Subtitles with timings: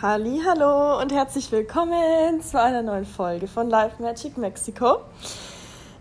[0.00, 4.98] Hallo und herzlich willkommen zu einer neuen Folge von Live Magic Mexico.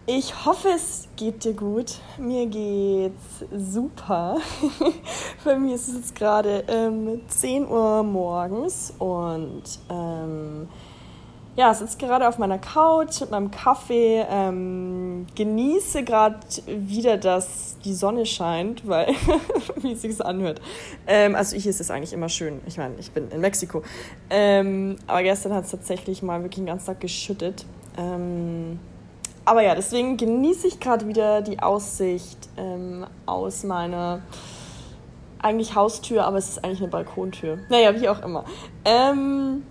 [0.06, 1.96] Ich hoffe, es geht dir gut.
[2.20, 4.38] Mir geht's super.
[5.44, 10.70] Bei mir ist es jetzt gerade ähm, 10 Uhr morgens und ähm,
[11.58, 16.38] ja, sitze gerade auf meiner Couch mit meinem Kaffee, ähm, genieße gerade
[16.68, 19.08] wieder, dass die Sonne scheint, weil,
[19.78, 20.62] wie es sich anhört.
[21.08, 22.62] Ähm, also hier ist es eigentlich immer schön.
[22.68, 23.82] Ich meine, ich bin in Mexiko.
[24.30, 27.66] Ähm, aber gestern hat es tatsächlich mal wirklich den ganzen Tag geschüttet.
[27.98, 28.80] Ähm,
[29.44, 34.22] aber ja, deswegen genieße ich gerade wieder die Aussicht ähm, aus meiner
[35.40, 37.58] eigentlich Haustür, aber es ist eigentlich eine Balkontür.
[37.70, 38.46] Naja, wie auch immer.
[38.86, 39.64] Ähm,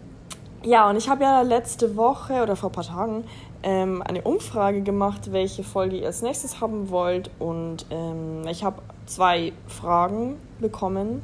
[0.67, 3.25] ja, und ich habe ja letzte Woche oder vor ein paar Tagen
[3.63, 7.31] ähm, eine Umfrage gemacht, welche Folge ihr als nächstes haben wollt.
[7.39, 11.23] Und ähm, ich habe zwei Fragen bekommen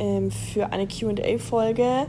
[0.00, 2.06] ähm, für eine QA-Folge.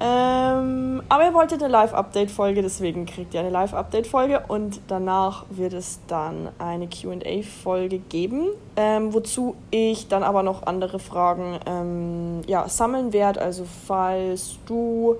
[0.00, 6.00] Ähm, aber ihr wolltet eine Live-Update-Folge, deswegen kriegt ihr eine Live-Update-Folge und danach wird es
[6.08, 13.12] dann eine QA-Folge geben, ähm, wozu ich dann aber noch andere Fragen ähm, ja, sammeln
[13.12, 13.40] werde.
[13.40, 15.18] Also falls du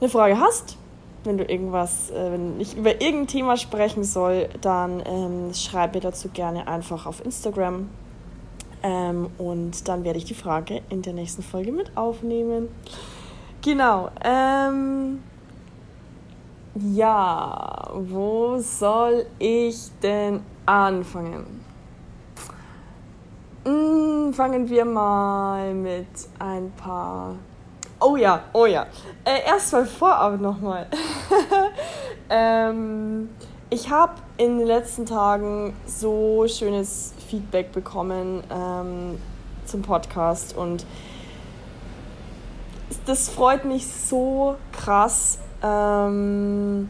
[0.00, 0.76] eine Frage hast,
[1.24, 6.00] wenn du irgendwas, äh, wenn ich über irgendein Thema sprechen soll, dann ähm, schreib mir
[6.00, 7.88] dazu gerne einfach auf Instagram.
[8.82, 12.68] Ähm, und dann werde ich die Frage in der nächsten Folge mit aufnehmen.
[13.62, 14.10] Genau.
[14.24, 15.20] Ähm,
[16.74, 21.60] ja, wo soll ich denn anfangen?
[23.64, 26.06] Hm, fangen wir mal mit
[26.38, 27.34] ein paar
[28.00, 28.86] Oh ja, oh ja.
[29.24, 30.86] Äh, Erstmal vorab nochmal.
[32.30, 33.28] ähm,
[33.70, 39.20] ich habe in den letzten Tagen so schönes Feedback bekommen ähm,
[39.64, 40.86] zum Podcast und
[43.04, 45.38] das freut mich so krass.
[45.62, 46.88] Ähm,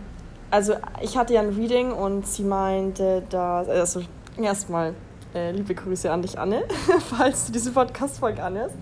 [0.50, 4.02] also ich hatte ja ein Reading und sie meinte, dass, also
[4.36, 4.94] erstmal
[5.34, 6.64] äh, liebe Grüße an dich, Anne,
[7.16, 8.76] falls du diese Podcast-Folge anhörst.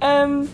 [0.00, 0.48] Ähm,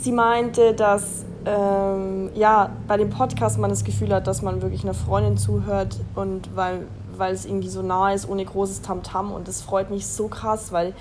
[0.00, 4.84] sie meinte, dass ähm, ja, bei dem Podcast man das Gefühl hat, dass man wirklich
[4.84, 6.86] einer Freundin zuhört und weil,
[7.16, 9.28] weil es irgendwie so nah ist, ohne großes Tamtam.
[9.28, 9.34] -Tam.
[9.34, 10.94] Und das freut mich so krass, weil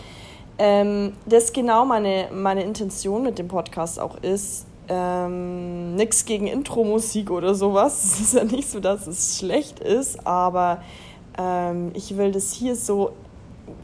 [0.58, 4.66] ähm, das genau meine, meine Intention mit dem Podcast auch ist.
[4.90, 8.04] Ähm, Nichts gegen Intro-Musik oder sowas.
[8.14, 10.82] Es ist ja nicht so, dass es schlecht ist, aber
[11.38, 13.12] ähm, ich will das hier so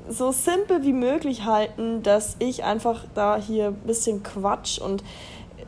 [0.09, 5.03] so simpel wie möglich halten, dass ich einfach da hier ein bisschen quatsch und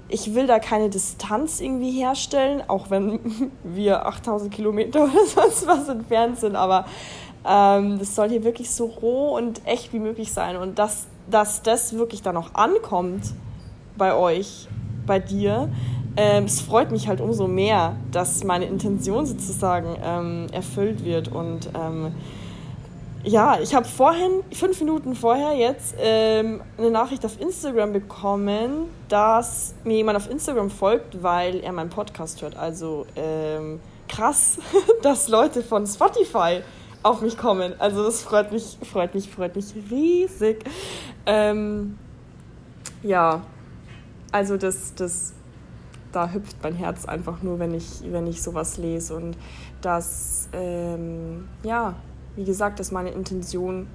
[0.08, 5.90] ich will da keine Distanz irgendwie herstellen, auch wenn wir 8000 Kilometer oder sonst was
[5.90, 6.86] entfernt sind, aber
[7.48, 10.58] ähm, das soll hier wirklich so roh und echt wie möglich sein.
[10.58, 13.34] Und dass, dass das wirklich dann auch ankommt
[13.98, 14.68] bei euch,
[15.06, 15.70] bei dir,
[16.18, 21.28] ähm, es freut mich halt umso mehr, dass meine Intention sozusagen ähm, erfüllt wird.
[21.28, 22.14] Und ähm,
[23.26, 29.74] ja, ich habe vorhin, fünf Minuten vorher jetzt, ähm, eine Nachricht auf Instagram bekommen, dass
[29.84, 32.56] mir jemand auf Instagram folgt, weil er meinen Podcast hört.
[32.56, 34.60] Also ähm, krass,
[35.02, 36.62] dass Leute von Spotify
[37.02, 37.74] auf mich kommen.
[37.80, 40.64] Also das freut mich, freut mich, freut mich riesig.
[41.26, 41.98] Ähm,
[43.02, 43.42] ja,
[44.32, 45.34] also das, das,
[46.12, 49.36] da hüpft mein Herz einfach nur, wenn ich, wenn ich sowas lese und
[49.82, 51.96] das, ähm, ja,
[52.36, 53.88] wie gesagt, dass meine Intention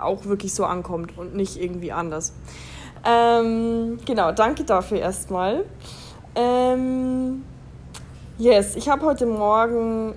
[0.00, 2.32] auch wirklich so ankommt und nicht irgendwie anders.
[3.04, 5.64] Ähm, genau, danke dafür erstmal.
[6.34, 7.44] Ähm,
[8.38, 10.14] yes, ich habe heute Morgen,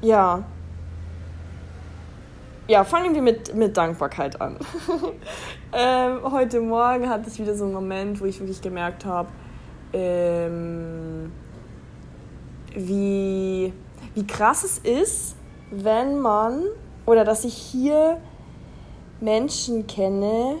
[0.00, 0.44] ja,
[2.66, 4.56] ja, fangen wir mit, mit Dankbarkeit an.
[5.72, 9.28] ähm, heute Morgen hatte ich wieder so einen Moment, wo ich wirklich gemerkt habe,
[9.92, 11.30] ähm,
[12.74, 13.72] wie,
[14.14, 15.36] wie krass es ist,
[15.82, 16.62] wenn man
[17.06, 18.18] oder dass ich hier
[19.20, 20.56] Menschen kenne,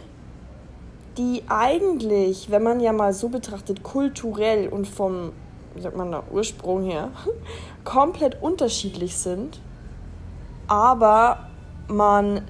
[1.16, 5.32] die eigentlich, wenn man ja mal so betrachtet, kulturell und vom,
[5.74, 7.10] wie sagt man da, Ursprung her,
[7.84, 9.60] komplett unterschiedlich sind,
[10.66, 11.48] aber
[11.88, 12.42] man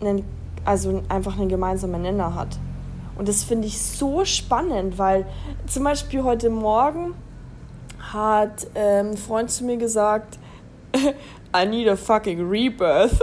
[0.00, 0.24] einen,
[0.64, 2.58] also einfach einen gemeinsamen Nenner hat.
[3.16, 5.26] Und das finde ich so spannend, weil
[5.66, 7.14] zum Beispiel heute Morgen
[8.12, 10.38] hat ähm, ein Freund zu mir gesagt,
[11.54, 13.12] I need a fucking rebirth.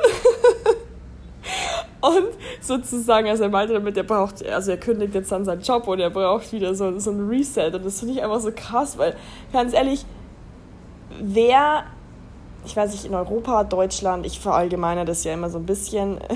[2.01, 2.29] und
[2.61, 5.99] sozusagen, also er meinte damit, er braucht, also er kündigt jetzt dann seinen Job und
[5.99, 7.71] er braucht wieder so, so ein Reset.
[7.73, 9.15] Und das finde ich einfach so krass, weil
[9.51, 10.05] ganz ehrlich,
[11.21, 11.85] wer,
[12.65, 16.19] ich weiß nicht, in Europa, Deutschland, ich verallgemeine das ja immer so ein bisschen,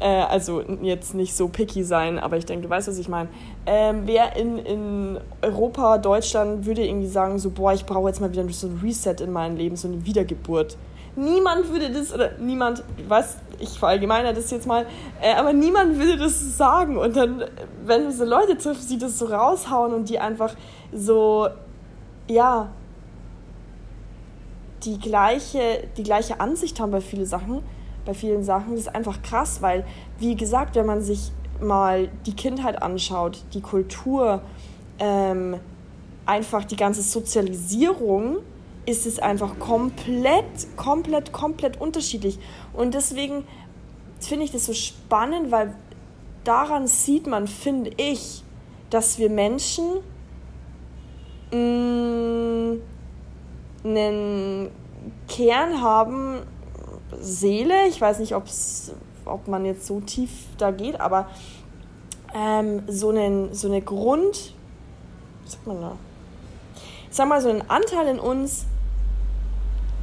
[0.00, 3.28] Äh, also jetzt nicht so picky sein, aber ich denke, du weißt, was ich meine.
[3.66, 8.32] Ähm, wer in, in Europa, Deutschland würde irgendwie sagen, so, boah, ich brauche jetzt mal
[8.32, 10.78] wieder so ein Reset in meinem Leben, so eine Wiedergeburt.
[11.16, 14.86] Niemand würde das, oder niemand, was, ich verallgemeine das jetzt mal,
[15.20, 16.96] äh, aber niemand würde das sagen.
[16.96, 17.44] Und dann,
[17.84, 20.54] wenn du so Leute triffst, die das so raushauen und die einfach
[20.92, 21.48] so,
[22.28, 22.68] ja,
[24.84, 27.62] die gleiche, die gleiche Ansicht haben bei vielen Sachen,
[28.06, 29.84] bei vielen Sachen, das ist einfach krass, weil,
[30.18, 34.40] wie gesagt, wenn man sich mal die Kindheit anschaut, die Kultur,
[34.98, 35.56] ähm,
[36.26, 38.38] einfach die ganze Sozialisierung,
[38.90, 42.38] ist es einfach komplett, komplett, komplett unterschiedlich.
[42.72, 43.44] Und deswegen
[44.18, 45.74] finde ich das so spannend, weil
[46.44, 48.42] daran sieht man, finde ich,
[48.90, 49.84] dass wir Menschen
[51.52, 52.80] mh, mm,
[53.84, 54.70] einen
[55.28, 56.42] Kern haben,
[57.18, 58.92] Seele, ich weiß nicht, ob's,
[59.24, 61.28] ob man jetzt so tief da geht, aber
[62.34, 64.54] ähm, so, einen, so eine Grund,
[65.44, 65.66] was sagt
[67.10, 68.66] sag mal, so einen Anteil in uns,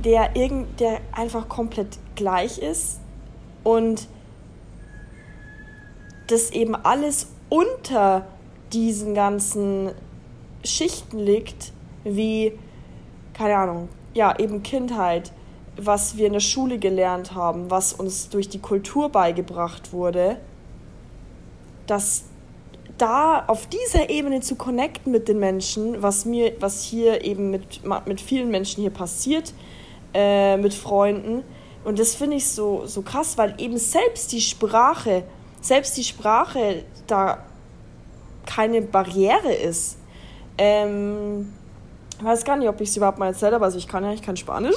[0.07, 3.01] der, irgend, der einfach komplett gleich ist
[3.65, 4.07] und
[6.27, 8.25] das eben alles unter
[8.71, 9.91] diesen ganzen
[10.63, 11.73] Schichten liegt,
[12.05, 12.57] wie,
[13.33, 15.33] keine Ahnung, ja, eben Kindheit,
[15.75, 20.37] was wir in der Schule gelernt haben, was uns durch die Kultur beigebracht wurde,
[21.85, 22.23] dass
[22.97, 27.81] da auf dieser Ebene zu connecten mit den Menschen, was mir, was hier eben mit,
[28.05, 29.53] mit vielen Menschen hier passiert,
[30.13, 31.43] äh, mit Freunden.
[31.83, 35.23] Und das finde ich so, so krass, weil eben selbst die Sprache,
[35.61, 37.43] selbst die Sprache da
[38.45, 39.97] keine Barriere ist.
[40.57, 41.53] Ähm,
[42.17, 44.11] ich weiß gar nicht, ob ich es überhaupt mal erzählt habe, also ich kann ja,
[44.11, 44.75] ich kann Spanisch.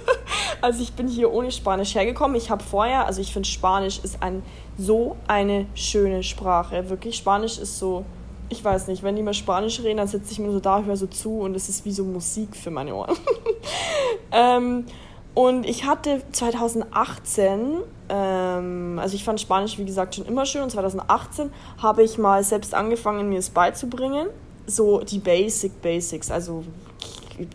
[0.60, 2.36] also ich bin hier ohne Spanisch hergekommen.
[2.36, 4.42] Ich habe vorher, also ich finde Spanisch ist ein,
[4.76, 6.90] so eine schöne Sprache.
[6.90, 8.04] Wirklich, Spanisch ist so,
[8.48, 10.96] ich weiß nicht, wenn die mal Spanisch reden, dann sitze ich mir so da, höre
[10.96, 13.16] so zu und es ist wie so Musik für meine Ohren.
[14.32, 14.86] ähm,
[15.34, 20.70] und ich hatte 2018, ähm, also ich fand Spanisch wie gesagt schon immer schön und
[20.70, 21.50] 2018
[21.82, 24.28] habe ich mal selbst angefangen, mir es beizubringen.
[24.66, 26.64] So die Basic Basics, also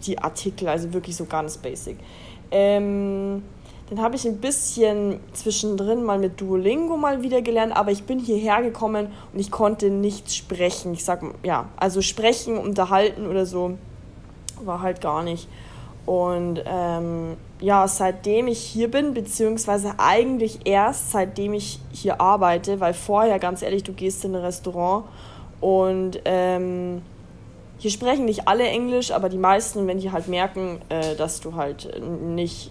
[0.06, 1.98] die Artikel, also wirklich so ganz basic.
[2.52, 3.44] Ähm,
[3.92, 8.20] dann habe ich ein bisschen zwischendrin mal mit Duolingo mal wieder gelernt, aber ich bin
[8.20, 10.94] hierher gekommen und ich konnte nicht sprechen.
[10.94, 13.78] Ich sag, ja, also sprechen, unterhalten oder so
[14.64, 15.50] war halt gar nicht.
[16.06, 22.94] Und ähm, ja, seitdem ich hier bin, beziehungsweise eigentlich erst seitdem ich hier arbeite, weil
[22.94, 25.04] vorher, ganz ehrlich, du gehst in ein Restaurant
[25.60, 27.02] und ähm,
[27.82, 31.56] hier sprechen nicht alle Englisch, aber die meisten, wenn die halt merken, äh, dass du
[31.56, 32.70] halt nicht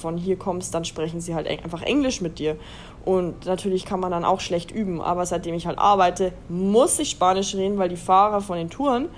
[0.00, 2.56] von hier kommst, dann sprechen sie halt einfach Englisch mit dir.
[3.04, 7.10] Und natürlich kann man dann auch schlecht üben, aber seitdem ich halt arbeite, muss ich
[7.10, 9.08] Spanisch reden, weil die Fahrer von den Touren,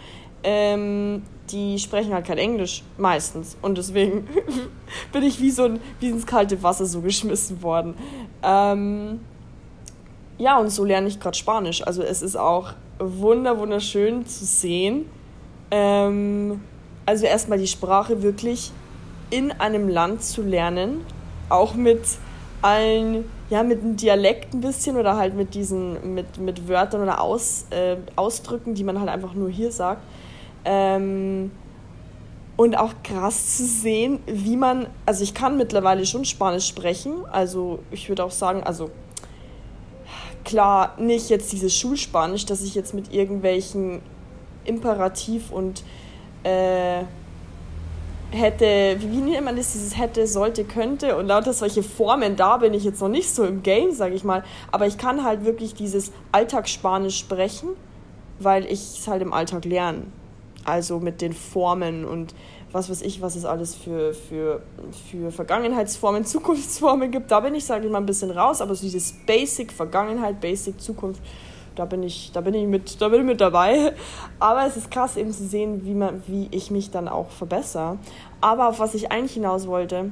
[0.44, 3.58] ähm, die sprechen halt kein Englisch meistens.
[3.60, 4.26] Und deswegen
[5.12, 7.96] bin ich wie so ein, wie ins kalte Wasser so geschmissen worden.
[8.42, 9.20] Ähm,
[10.38, 11.86] ja, und so lerne ich gerade Spanisch.
[11.86, 15.04] Also es ist auch wunder wunderschön zu sehen,
[15.70, 16.60] ähm,
[17.06, 18.72] also erstmal die Sprache wirklich
[19.30, 21.04] in einem Land zu lernen,
[21.48, 22.02] auch mit
[22.62, 27.20] allen, ja, mit einem Dialekt ein bisschen oder halt mit diesen, mit, mit Wörtern oder
[27.20, 30.02] Aus, äh, Ausdrücken, die man halt einfach nur hier sagt.
[30.64, 31.50] Ähm,
[32.56, 37.80] und auch krass zu sehen, wie man, also ich kann mittlerweile schon Spanisch sprechen, also
[37.90, 38.90] ich würde auch sagen, also
[40.44, 44.00] klar, nicht jetzt dieses Schulspanisch, dass ich jetzt mit irgendwelchen
[44.64, 45.82] Imperativ und
[46.42, 47.04] äh,
[48.30, 52.74] hätte, wie nennt man das, dieses hätte, sollte, könnte und lauter solche Formen, da bin
[52.74, 55.74] ich jetzt noch nicht so im Game, sage ich mal, aber ich kann halt wirklich
[55.74, 57.70] dieses Alltagsspanisch sprechen,
[58.38, 60.02] weil ich es halt im Alltag lerne.
[60.64, 62.34] Also mit den Formen und
[62.72, 64.62] was weiß ich, was es alles für, für,
[65.10, 67.30] für Vergangenheitsformen, Zukunftsformen gibt.
[67.30, 70.80] Da bin ich, sage ich mal, ein bisschen raus, aber so dieses Basic, Vergangenheit, Basic,
[70.80, 71.22] Zukunft,
[71.74, 73.94] da bin ich, da bin ich mit, da bin ich mit dabei.
[74.38, 77.98] Aber es ist krass eben zu sehen, wie man, wie ich mich dann auch verbessere.
[78.40, 80.10] Aber auf was ich eigentlich hinaus wollte,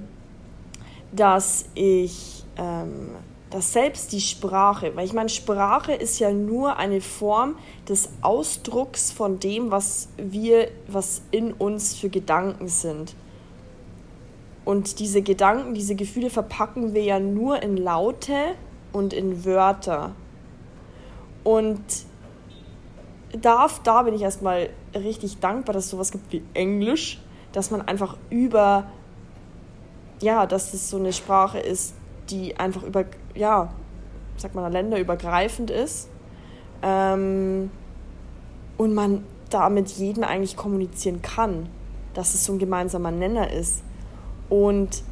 [1.12, 3.10] dass ich, ähm,
[3.50, 7.56] dass selbst die Sprache, weil ich meine, Sprache ist ja nur eine Form
[7.88, 13.14] des Ausdrucks von dem, was wir, was in uns für Gedanken sind.
[14.64, 18.54] Und diese Gedanken, diese Gefühle verpacken wir ja nur in Laute
[18.92, 20.14] und in Wörter.
[21.44, 21.82] Und
[23.40, 27.20] darf, da bin ich erstmal richtig dankbar, dass es sowas gibt wie Englisch,
[27.52, 28.84] dass man einfach über,
[30.20, 31.94] ja, dass es so eine Sprache ist,
[32.30, 33.72] die einfach über, ja,
[34.36, 36.08] sag mal, länderübergreifend ist.
[36.82, 37.70] Ähm,
[38.78, 41.68] und man da mit jedem eigentlich kommunizieren kann,
[42.14, 43.82] dass es so ein gemeinsamer Nenner ist.
[44.48, 45.02] Und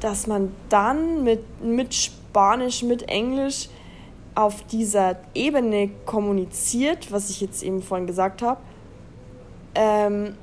[0.00, 3.68] dass man dann mit, mit Spanisch, mit Englisch
[4.38, 8.60] auf dieser Ebene kommuniziert, was ich jetzt eben vorhin gesagt habe,
[9.74, 10.36] ähm,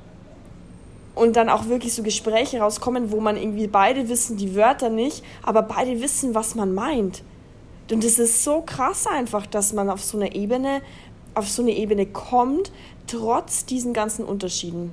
[1.14, 5.24] und dann auch wirklich so Gespräche rauskommen, wo man irgendwie beide wissen die Wörter nicht,
[5.42, 7.22] aber beide wissen, was man meint.
[7.90, 10.82] Und es ist so krass einfach, dass man auf so eine Ebene,
[11.34, 12.72] auf so eine Ebene kommt,
[13.06, 14.92] trotz diesen ganzen Unterschieden.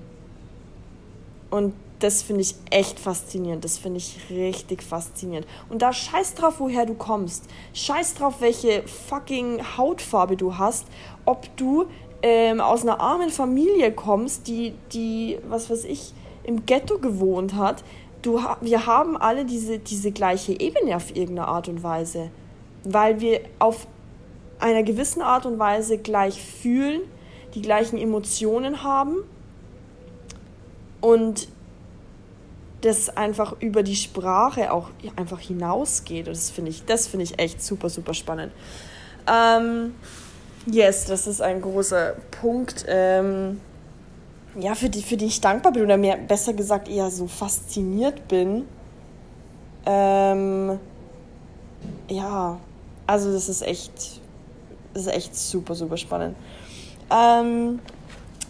[1.50, 3.64] Und das finde ich echt faszinierend.
[3.64, 5.48] Das finde ich richtig faszinierend.
[5.70, 7.46] Und da scheiß drauf, woher du kommst.
[7.74, 10.86] Scheiß drauf, welche fucking Hautfarbe du hast.
[11.24, 11.86] Ob du
[12.22, 17.86] ähm, aus einer armen Familie kommst, die, die, was weiß ich, im Ghetto gewohnt hat.
[18.22, 22.32] Du, wir haben alle diese, diese gleiche Ebene auf irgendeine Art und Weise.
[22.84, 23.88] Weil wir auf
[24.60, 27.00] einer gewissen Art und Weise gleich fühlen,
[27.56, 29.24] die gleichen Emotionen haben.
[31.00, 31.48] Und
[32.84, 36.28] das einfach über die Sprache auch einfach hinausgeht.
[36.28, 38.52] Und das finde ich, das ich echt super, super spannend.
[39.26, 39.96] Ähm,
[40.66, 43.62] yes, das ist ein großer Punkt, ähm,
[44.60, 48.28] ja, für die, für die ich dankbar bin oder mehr besser gesagt eher so fasziniert
[48.28, 48.68] bin.
[49.86, 50.78] Ähm,
[52.10, 52.60] ja,
[53.08, 54.22] also das ist echt,
[54.94, 56.36] das ist echt super, super spannend.
[57.10, 57.80] Ähm,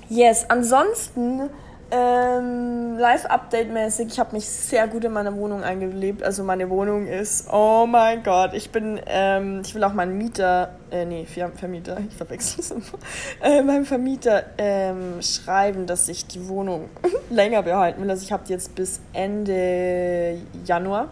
[0.09, 1.49] yes, ansonsten
[1.93, 6.23] ähm, Live-Update-mäßig, ich habe mich sehr gut in meiner Wohnung eingelebt.
[6.23, 10.73] Also meine Wohnung ist, oh mein Gott, ich bin, ähm, ich will auch meinen Mieter,
[10.89, 12.81] äh, nee, Vermieter, ich verwechsel es immer,
[13.43, 16.89] äh, meinem Vermieter ähm, schreiben, dass ich die Wohnung
[17.29, 18.09] länger behalten will.
[18.09, 21.09] Also ich habe jetzt bis Ende Januar.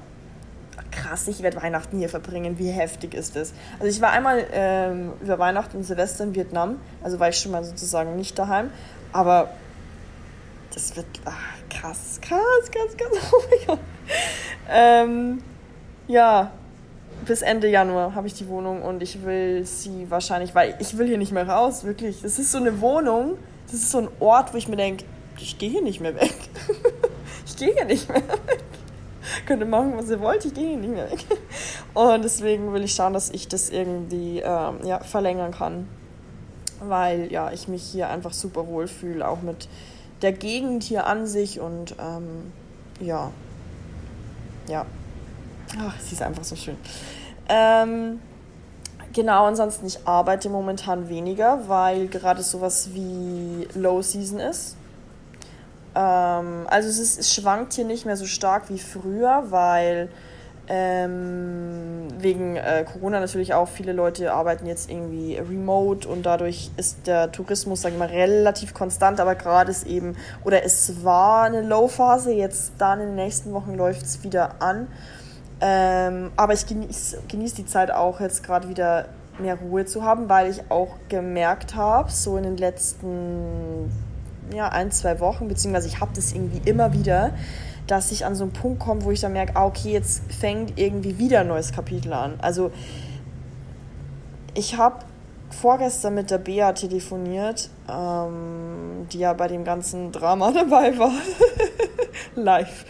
[0.89, 2.57] Krass, ich werde Weihnachten hier verbringen.
[2.57, 3.53] Wie heftig ist das?
[3.79, 7.51] Also ich war einmal ähm, über Weihnachten und Silvester in Vietnam, also war ich schon
[7.51, 8.71] mal sozusagen nicht daheim.
[9.13, 9.50] Aber
[10.73, 13.31] das wird ach, krass, krass, krass, krass.
[13.33, 13.79] Oh mein Gott.
[14.69, 15.43] Ähm,
[16.07, 16.51] ja,
[17.25, 21.07] bis Ende Januar habe ich die Wohnung und ich will sie wahrscheinlich, weil ich will
[21.07, 22.21] hier nicht mehr raus, wirklich.
[22.21, 25.05] Das ist so eine Wohnung, das ist so ein Ort, wo ich mir denke,
[25.39, 26.35] ich gehe hier nicht mehr weg.
[27.45, 28.63] ich gehe hier nicht mehr weg.
[29.45, 31.25] Könnt ihr machen, was ihr wollt, ich gehe hier nicht mehr weg.
[31.93, 35.87] Und deswegen will ich schauen, dass ich das irgendwie ähm, ja, verlängern kann.
[36.79, 39.67] Weil ja, ich mich hier einfach super wohl fühle, auch mit
[40.21, 42.51] der Gegend hier an sich und ähm,
[42.99, 43.31] ja,
[44.67, 44.85] ja,
[45.79, 46.77] ach, sie ist einfach so schön.
[47.49, 48.19] Ähm,
[49.13, 54.75] genau, ansonsten, ich arbeite momentan weniger, weil gerade sowas wie Low Season ist.
[55.95, 60.09] Ähm, also es, ist, es schwankt hier nicht mehr so stark wie früher, weil
[60.67, 67.07] ähm, wegen äh, Corona natürlich auch viele Leute arbeiten jetzt irgendwie remote und dadurch ist
[67.07, 71.61] der Tourismus, sag ich mal, relativ konstant, aber gerade ist eben, oder es war eine
[71.61, 74.87] Low-Phase, jetzt dann in den nächsten Wochen läuft es wieder an.
[75.59, 80.27] Ähm, aber ich genieße genieß die Zeit auch jetzt gerade wieder mehr Ruhe zu haben,
[80.27, 83.91] weil ich auch gemerkt habe, so in den letzten
[84.53, 87.31] ja, ein, zwei Wochen, beziehungsweise ich habe das irgendwie immer wieder,
[87.88, 90.77] dass ich an so einen Punkt komme, wo ich dann merke, ah, okay, jetzt fängt
[90.79, 92.35] irgendwie wieder ein neues Kapitel an.
[92.41, 92.71] Also
[94.53, 95.05] ich habe
[95.50, 101.13] vorgestern mit der Bea telefoniert, ähm, die ja bei dem ganzen Drama dabei war,
[102.35, 102.85] live.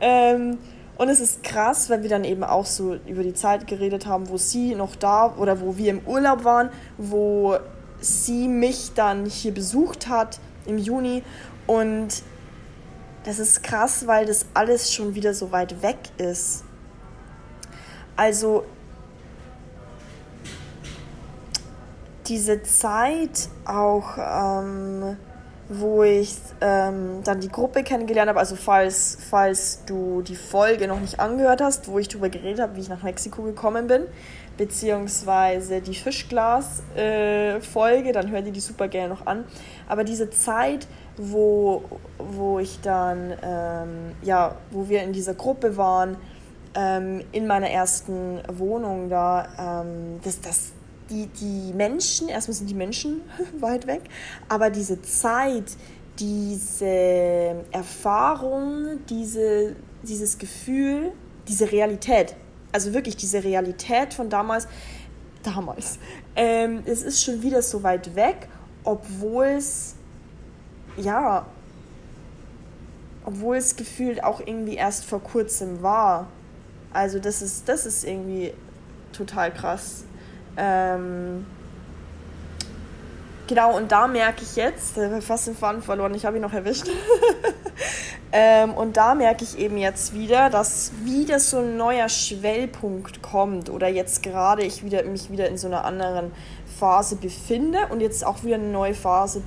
[0.00, 0.58] Ähm,
[0.96, 4.28] und es ist krass, weil wir dann eben auch so über die Zeit geredet haben,
[4.28, 7.56] wo sie noch da oder wo wir im Urlaub waren, wo
[8.00, 11.22] sie mich dann hier besucht hat im Juni
[11.66, 12.22] und
[13.24, 16.64] das ist krass, weil das alles schon wieder so weit weg ist.
[18.16, 18.64] Also
[22.26, 25.16] diese Zeit auch, ähm,
[25.68, 31.00] wo ich ähm, dann die Gruppe kennengelernt habe, also falls, falls du die Folge noch
[31.00, 34.02] nicht angehört hast, wo ich darüber geredet habe, wie ich nach Mexiko gekommen bin,
[34.56, 39.44] beziehungsweise die Fischglas-Folge, äh, dann hör dir die super gerne noch an.
[39.88, 40.86] Aber diese Zeit,
[41.16, 41.82] wo,
[42.18, 46.16] wo ich dann, ähm, ja, wo wir in dieser Gruppe waren,
[46.74, 50.72] ähm, in meiner ersten Wohnung da, ähm, das, das,
[51.10, 53.20] die, die Menschen, erstmal sind die Menschen
[53.60, 54.02] weit weg,
[54.48, 55.76] aber diese Zeit,
[56.18, 56.86] diese
[57.70, 61.12] Erfahrung, diese, dieses Gefühl,
[61.48, 62.34] diese Realität,
[62.72, 64.66] also wirklich diese Realität von damals,
[65.42, 65.98] damals,
[66.34, 68.48] ähm, es ist schon wieder so weit weg,
[68.84, 69.93] obwohl es
[70.96, 71.46] ja,
[73.24, 76.28] obwohl es gefühlt auch irgendwie erst vor kurzem war.
[76.92, 78.52] Also das ist, das ist irgendwie
[79.12, 80.04] total krass.
[80.56, 81.46] Ähm,
[83.46, 86.86] genau, und da merke ich jetzt, fast den Faden verloren, ich habe ihn noch erwischt.
[88.32, 93.70] ähm, und da merke ich eben jetzt wieder, dass wieder so ein neuer Schwellpunkt kommt
[93.70, 96.30] oder jetzt gerade ich wieder, mich wieder in so einer anderen
[96.78, 99.42] Phase befinde und jetzt auch wieder eine neue Phase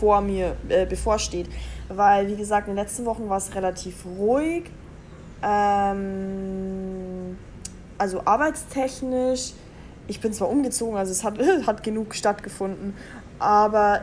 [0.00, 1.48] vor mir äh, bevorsteht.
[1.88, 4.64] Weil, wie gesagt, in den letzten Wochen war es relativ ruhig.
[5.42, 7.36] Ähm,
[7.98, 9.52] also arbeitstechnisch.
[10.08, 12.94] Ich bin zwar umgezogen, also es hat, hat genug stattgefunden,
[13.38, 14.00] aber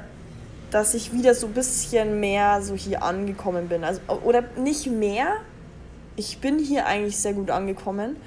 [0.72, 3.84] dass ich wieder so ein bisschen mehr so hier angekommen bin.
[3.84, 5.38] Also, oder nicht mehr.
[6.16, 8.18] Ich bin hier eigentlich sehr gut angekommen,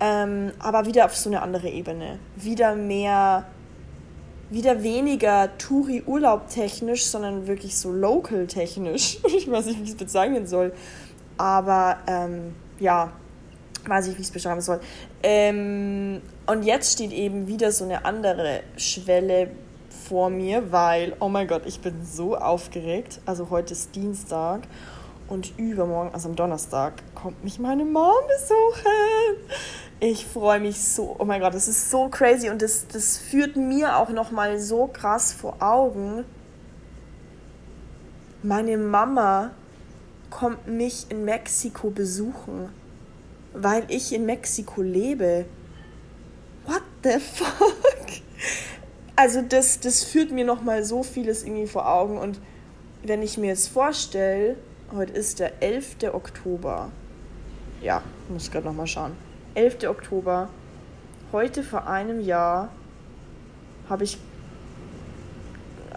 [0.00, 2.18] ähm, aber wieder auf so eine andere Ebene.
[2.36, 3.46] Wieder mehr
[4.50, 9.18] wieder weniger Touri-Urlaub technisch, sondern wirklich so local technisch.
[9.26, 10.72] Ich weiß nicht, wie ich es bezeichnen soll.
[11.36, 13.12] Aber ähm, ja,
[13.86, 14.80] weiß ich, wie ich es beschreiben soll.
[15.22, 19.50] Ähm, und jetzt steht eben wieder so eine andere Schwelle
[20.08, 23.20] vor mir, weil, oh mein Gott, ich bin so aufgeregt.
[23.26, 24.62] Also heute ist Dienstag
[25.28, 29.50] und übermorgen, also am Donnerstag, kommt mich meine Mom besuchen.
[29.98, 31.16] Ich freue mich so.
[31.18, 34.60] Oh mein Gott, das ist so crazy und das, das führt mir auch noch mal
[34.60, 36.24] so krass vor Augen.
[38.42, 39.52] Meine Mama
[40.28, 42.68] kommt mich in Mexiko besuchen,
[43.54, 45.46] weil ich in Mexiko lebe.
[46.66, 48.06] What the fuck?
[49.16, 52.38] Also das, das führt mir noch mal so vieles irgendwie vor Augen und
[53.02, 54.56] wenn ich mir jetzt vorstelle,
[54.92, 56.12] heute ist der 11.
[56.12, 56.90] Oktober.
[57.80, 59.25] Ja, muss gerade noch mal schauen
[59.56, 59.88] 11.
[59.88, 60.50] Oktober.
[61.32, 62.68] Heute vor einem Jahr
[63.88, 64.18] habe ich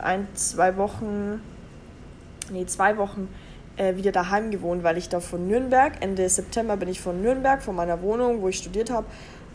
[0.01, 1.41] ein, zwei Wochen,
[2.49, 3.27] nee, zwei Wochen
[3.75, 7.61] äh, wieder daheim gewohnt, weil ich da von Nürnberg, Ende September bin ich von Nürnberg,
[7.61, 9.07] von meiner Wohnung, wo ich studiert habe,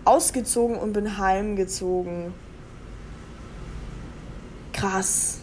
[0.05, 2.35] ausgezogen und bin heimgezogen.
[4.75, 5.39] Krass.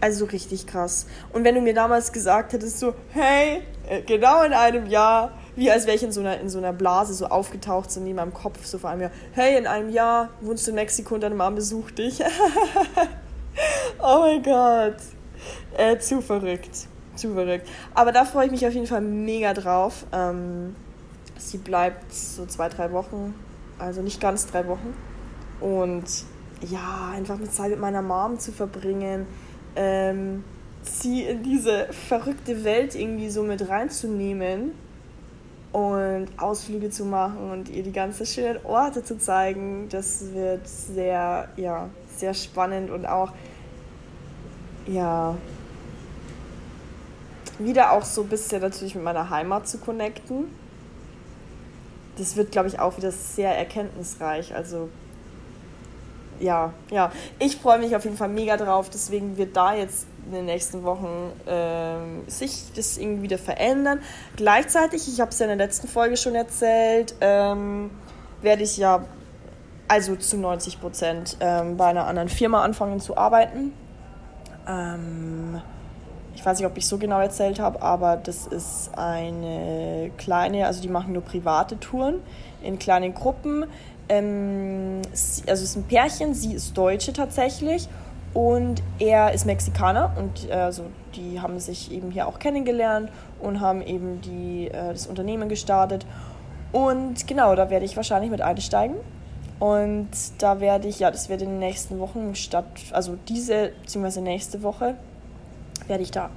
[0.00, 1.06] Also richtig krass.
[1.34, 5.72] Und wenn du mir damals gesagt hättest, so, hey, äh, genau in einem Jahr wie
[5.72, 8.32] als wäre ich in so, einer, in so einer Blase so aufgetaucht, so neben meinem
[8.32, 11.34] Kopf, so vor allem ja, hey, in einem Jahr wohnst du in Mexiko und deine
[11.34, 12.20] Mom besucht dich.
[13.98, 14.96] oh mein Gott.
[15.76, 16.86] Äh, zu verrückt.
[17.16, 17.68] Zu verrückt.
[17.92, 20.06] Aber da freue ich mich auf jeden Fall mega drauf.
[20.12, 20.76] Ähm,
[21.36, 23.34] sie bleibt so zwei, drei Wochen,
[23.80, 24.94] also nicht ganz drei Wochen.
[25.60, 26.04] Und
[26.70, 29.26] ja, einfach mit Zeit mit meiner Mom zu verbringen,
[29.74, 30.44] ähm,
[30.82, 34.86] sie in diese verrückte Welt irgendwie so mit reinzunehmen
[35.78, 39.88] und Ausflüge zu machen und ihr die ganzen schönen Orte zu zeigen.
[39.88, 43.32] Das wird sehr, ja, sehr spannend und auch,
[44.86, 45.36] ja,
[47.60, 50.46] wieder auch so ein bisschen natürlich mit meiner Heimat zu connecten.
[52.16, 54.54] Das wird, glaube ich, auch wieder sehr erkenntnisreich.
[54.56, 54.88] Also,
[56.40, 57.12] ja, ja.
[57.38, 58.90] Ich freue mich auf jeden Fall mega drauf.
[58.90, 64.00] Deswegen wird da jetzt in den nächsten Wochen ähm, sich das irgendwie wieder verändern.
[64.36, 67.90] Gleichzeitig, ich habe es ja in der letzten Folge schon erzählt, ähm,
[68.42, 69.04] werde ich ja
[69.88, 73.72] also zu 90 Prozent ähm, bei einer anderen Firma anfangen zu arbeiten.
[74.68, 75.62] Ähm,
[76.34, 80.82] ich weiß nicht, ob ich so genau erzählt habe, aber das ist eine kleine, also
[80.82, 82.16] die machen nur private Touren
[82.62, 83.64] in kleinen Gruppen.
[84.10, 87.88] Ähm, also es ist ein Pärchen, sie ist Deutsche tatsächlich
[88.38, 90.84] und er ist Mexikaner und also
[91.16, 96.06] die haben sich eben hier auch kennengelernt und haben eben die, äh, das Unternehmen gestartet.
[96.70, 98.94] Und genau, da werde ich wahrscheinlich mit einsteigen.
[99.58, 104.20] Und da werde ich, ja, das wird in den nächsten Wochen statt, also diese bzw.
[104.20, 104.94] nächste Woche
[105.88, 106.30] werde ich da,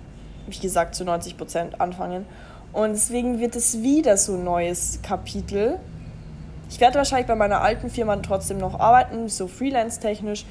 [0.48, 2.26] wie gesagt, zu 90 Prozent anfangen.
[2.74, 5.78] Und deswegen wird es wieder so ein neues Kapitel.
[6.68, 10.46] Ich werde wahrscheinlich bei meiner alten Firma trotzdem noch arbeiten, so freelance-technisch,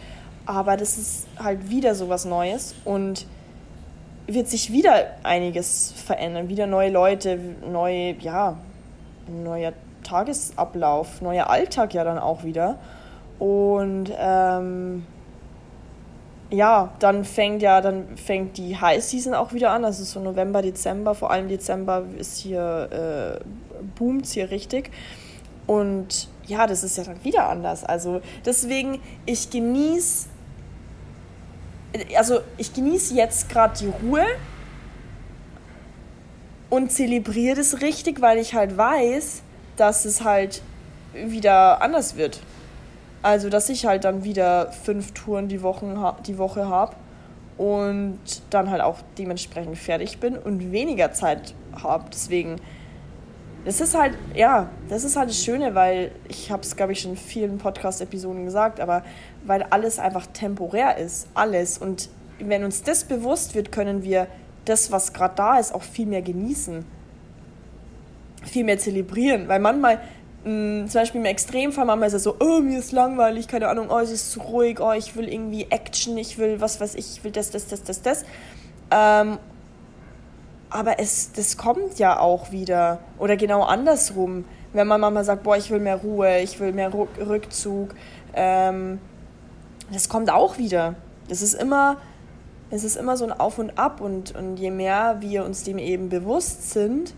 [0.50, 3.26] aber das ist halt wieder so was Neues und
[4.26, 6.48] wird sich wieder einiges verändern.
[6.48, 7.38] Wieder neue Leute,
[7.70, 8.56] neue, ja,
[9.28, 12.78] neuer Tagesablauf, neuer Alltag ja dann auch wieder.
[13.38, 15.06] Und ähm,
[16.50, 19.84] ja, dann fängt ja, dann fängt die High Season auch wieder an.
[19.84, 24.90] Also so November, Dezember, vor allem Dezember ist hier, äh, boomt hier richtig.
[25.66, 27.84] Und ja, das ist ja dann wieder anders.
[27.84, 30.28] Also deswegen, ich genieße
[32.16, 34.24] also ich genieße jetzt gerade die Ruhe
[36.68, 39.42] und zelebriere das richtig, weil ich halt weiß,
[39.76, 40.62] dass es halt
[41.12, 42.40] wieder anders wird.
[43.22, 46.96] Also, dass ich halt dann wieder fünf Touren die, Wochen, die Woche habe
[47.58, 52.04] und dann halt auch dementsprechend fertig bin und weniger Zeit habe.
[52.10, 52.56] Deswegen,
[53.66, 57.00] das ist halt, ja, das ist halt das Schöne, weil ich habe es, glaube ich,
[57.00, 59.02] schon in vielen Podcast-Episoden gesagt, aber
[59.44, 61.78] weil alles einfach temporär ist, alles.
[61.78, 64.26] Und wenn uns das bewusst wird, können wir
[64.64, 66.84] das, was gerade da ist, auch viel mehr genießen,
[68.44, 69.48] viel mehr zelebrieren.
[69.48, 70.00] Weil manchmal,
[70.44, 73.88] mm, zum Beispiel im Extremfall, manchmal ist es so, oh, mir ist langweilig, keine Ahnung,
[73.90, 77.16] oh, es ist zu ruhig, oh, ich will irgendwie Action, ich will was weiß ich,
[77.16, 78.24] ich will das, das, das, das, das.
[78.90, 79.38] Ähm,
[80.70, 83.00] aber es, das kommt ja auch wieder.
[83.18, 84.44] Oder genau andersrum.
[84.72, 87.94] Wenn man manchmal sagt, boah, ich will mehr Ruhe, ich will mehr Rückzug.
[88.34, 89.00] Ähm,
[89.92, 90.94] das kommt auch wieder.
[91.28, 91.96] Das ist immer,
[92.70, 94.00] es ist immer so ein Auf und Ab.
[94.00, 97.14] Und, und je mehr wir uns dem eben bewusst sind,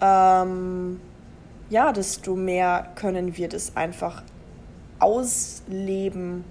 [0.00, 1.00] ähm,
[1.70, 4.22] ja, desto mehr können wir das einfach
[4.98, 6.44] ausleben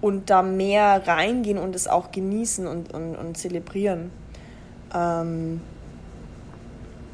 [0.00, 4.10] und da mehr reingehen und es auch genießen und, und, und zelebrieren.
[4.94, 5.60] Ähm,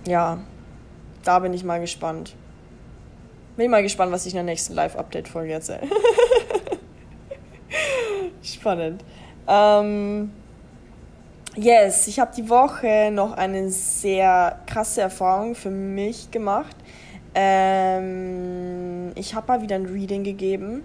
[0.07, 0.39] ja,
[1.23, 2.35] da bin ich mal gespannt.
[3.59, 5.81] Bin mal gespannt, was ich in der nächsten Live-Update-Folge erzähle.
[8.43, 9.03] Spannend.
[9.49, 10.31] Ähm,
[11.57, 16.77] yes, ich habe die Woche noch eine sehr krasse Erfahrung für mich gemacht.
[17.35, 20.85] Ähm, ich habe mal wieder ein Reading gegeben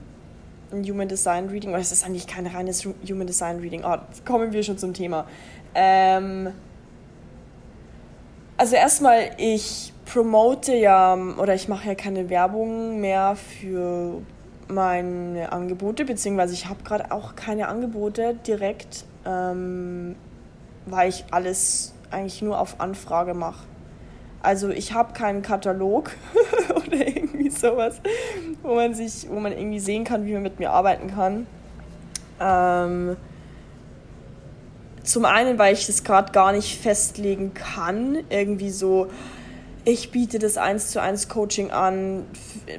[0.72, 3.84] ein Human Design Reading, oder es ist eigentlich kein reines Human Design Reading.
[3.86, 5.28] Oh, kommen wir schon zum Thema.
[5.76, 6.52] Ähm,
[8.58, 14.22] also erstmal, ich promote ja, oder ich mache ja keine Werbung mehr für
[14.68, 20.16] meine Angebote, beziehungsweise ich habe gerade auch keine Angebote direkt, ähm,
[20.86, 23.66] weil ich alles eigentlich nur auf Anfrage mache.
[24.42, 26.12] Also ich habe keinen Katalog
[26.70, 28.02] oder irgendwie sowas,
[28.62, 31.48] wo man sich, wo man irgendwie sehen kann, wie man mit mir arbeiten kann.
[32.40, 33.16] Ähm,
[35.04, 39.08] zum einen, weil ich das gerade gar nicht festlegen kann, irgendwie so,
[39.86, 42.26] ich biete das 1 zu 1 Coaching an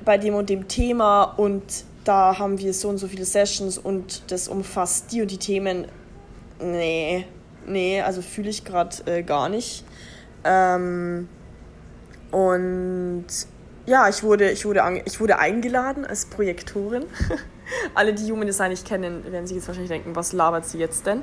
[0.05, 1.63] bei dem und dem Thema und
[2.05, 5.87] da haben wir so und so viele Sessions und das umfasst die und die Themen.
[6.61, 7.27] Nee,
[7.67, 9.85] nee, also fühle ich gerade äh, gar nicht.
[10.45, 11.29] Ähm,
[12.31, 13.27] und
[13.87, 17.05] ja, ich wurde, ich wurde, ich wurde eingeladen als Projektorin.
[17.95, 21.07] Alle, die Human Design nicht kennen, werden sich jetzt wahrscheinlich denken, was labert sie jetzt
[21.07, 21.23] denn?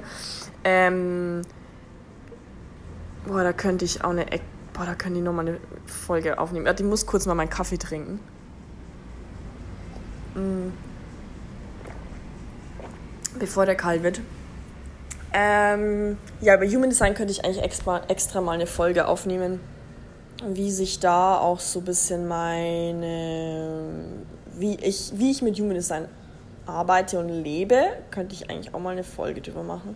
[0.64, 1.44] Ähm,
[3.28, 4.26] boah, da könnte ich auch eine,
[4.82, 6.66] boah, da können die nochmal eine Folge aufnehmen.
[6.66, 8.20] Ja, die muss kurz mal meinen Kaffee trinken.
[10.34, 10.72] Mm.
[13.38, 14.22] Bevor der kalt wird.
[15.34, 19.60] Ähm, ja, über Human Design könnte ich eigentlich extra, extra mal eine Folge aufnehmen
[20.44, 23.94] wie sich da auch so ein bisschen meine,
[24.58, 26.08] wie ich, wie ich mit Human Design
[26.66, 29.96] arbeite und lebe, könnte ich eigentlich auch mal eine Folge drüber machen.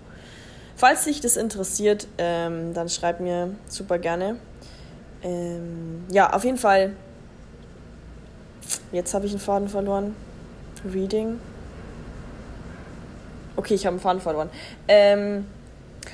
[0.75, 4.37] Falls dich das interessiert, ähm, dann schreib mir super gerne.
[5.25, 6.93] Ähm, ja, auf jeden Fall.
[8.91, 10.15] Jetzt habe ich einen Faden verloren.
[10.85, 11.39] Reading.
[13.55, 14.49] Okay, ich habe einen Faden verloren.
[14.87, 15.47] Ähm,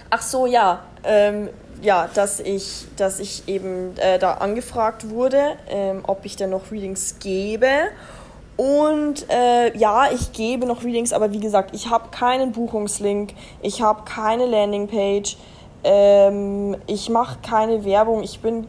[0.09, 0.83] ach so, ja.
[1.03, 1.49] Ähm,
[1.81, 6.71] ja, dass ich, dass ich eben äh, da angefragt wurde, ähm, ob ich denn noch
[6.71, 7.67] Readings gebe.
[8.55, 13.81] Und äh, ja, ich gebe noch Readings, aber wie gesagt, ich habe keinen Buchungslink, ich
[13.81, 15.37] habe keine Landingpage,
[15.83, 18.21] ähm, ich mache keine Werbung.
[18.21, 18.67] Ich bin,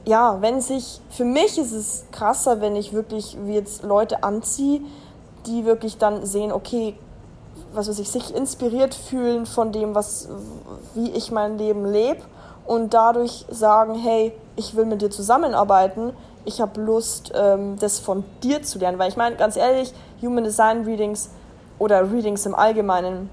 [0.05, 4.81] ja, wenn sich, für mich ist es krasser, wenn ich wirklich wie jetzt Leute anziehe,
[5.47, 6.97] die wirklich dann sehen, okay,
[7.73, 10.29] was weiß ich, sich inspiriert fühlen von dem, was,
[10.95, 12.23] wie ich mein Leben lebe
[12.67, 16.13] und dadurch sagen, hey, ich will mit dir zusammenarbeiten,
[16.49, 18.99] ich habe Lust, ähm, das von dir zu lernen.
[18.99, 21.31] Weil ich meine, ganz ehrlich, Human Design Readings
[21.79, 23.31] oder Readings im Allgemeinen,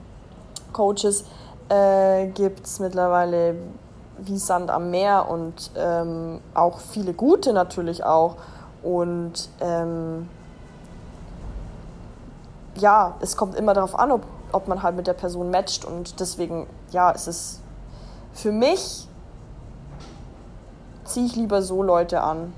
[0.73, 1.23] Coaches,
[1.69, 3.55] äh, gibt es mittlerweile
[4.17, 8.35] wie Sand am Meer und ähm, auch viele gute natürlich auch.
[8.83, 10.29] Und ähm,
[12.75, 15.85] ja, es kommt immer darauf an, ob, ob man halt mit der Person matcht.
[15.85, 17.61] Und deswegen, ja, es ist
[18.33, 19.07] für mich
[21.05, 22.53] ziehe ich lieber so Leute an.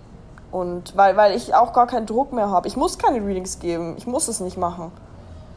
[0.52, 2.68] Und weil, weil ich auch gar keinen Druck mehr habe.
[2.68, 3.96] Ich muss keine Readings geben.
[3.98, 4.92] Ich muss es nicht machen.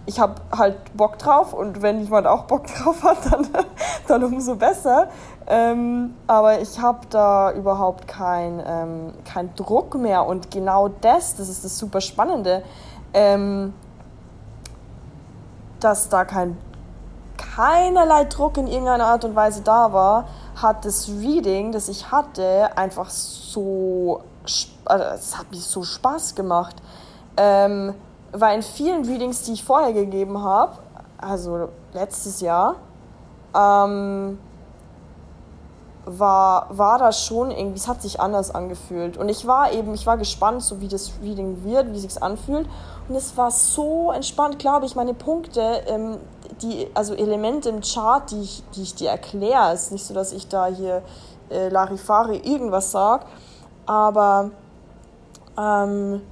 [0.06, 3.46] Ich habe halt Bock drauf und wenn jemand auch Bock drauf hat, dann,
[4.08, 5.08] dann umso besser.
[5.46, 10.26] Ähm, aber ich habe da überhaupt keinen ähm, kein Druck mehr.
[10.26, 12.62] Und genau das, das ist das super Spannende,
[13.14, 13.72] ähm,
[15.78, 16.56] dass da kein,
[17.36, 20.28] keinerlei Druck in irgendeiner Art und Weise da war,
[20.60, 24.22] hat das Reading, das ich hatte, einfach so
[24.84, 26.76] also es hat mir so Spaß gemacht.
[27.36, 27.94] Ähm,
[28.32, 30.78] weil in vielen Readings, die ich vorher gegeben habe,
[31.18, 32.76] also letztes Jahr,
[33.54, 34.38] ähm,
[36.04, 39.16] war, war das schon irgendwie, es hat sich anders angefühlt.
[39.16, 42.22] Und ich war eben, ich war gespannt, so wie das Reading wird, wie es sich
[42.22, 42.68] anfühlt.
[43.08, 44.58] Und es war so entspannt.
[44.58, 46.18] Klar habe ich meine Punkte, ähm,
[46.62, 49.72] die, also Elemente im Chart, die ich, die ich dir erkläre.
[49.72, 51.02] Es ist nicht so, dass ich da hier
[51.50, 53.24] äh, Larifari irgendwas sage.
[53.90, 54.52] Aber
[55.58, 56.22] ähm,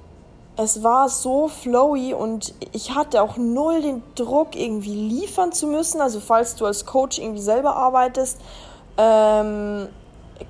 [0.57, 6.01] es war so flowy und ich hatte auch null den Druck, irgendwie liefern zu müssen.
[6.01, 8.41] Also falls du als Coach irgendwie selber arbeitest,
[8.97, 9.89] ähm,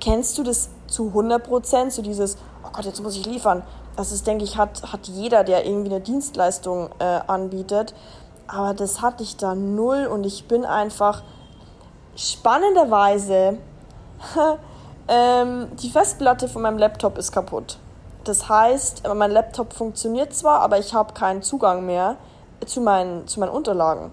[0.00, 3.62] kennst du das zu 100 Prozent, so dieses, oh Gott, jetzt muss ich liefern.
[3.96, 7.94] Das ist, denke ich, hat, hat jeder, der irgendwie eine Dienstleistung äh, anbietet.
[8.48, 11.22] Aber das hatte ich da null und ich bin einfach
[12.16, 13.56] spannenderweise,
[15.08, 17.78] ähm, die Festplatte von meinem Laptop ist kaputt.
[18.24, 22.16] Das heißt, mein Laptop funktioniert zwar, aber ich habe keinen Zugang mehr
[22.66, 24.10] zu meinen, zu meinen Unterlagen.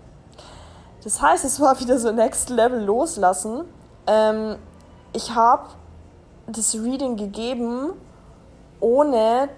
[1.04, 3.66] Das heißt, es war wieder so Next Level loslassen.
[4.08, 4.56] Ähm,
[5.14, 5.68] ich habe
[6.48, 7.94] das Reading gegeben,
[8.80, 9.50] ohne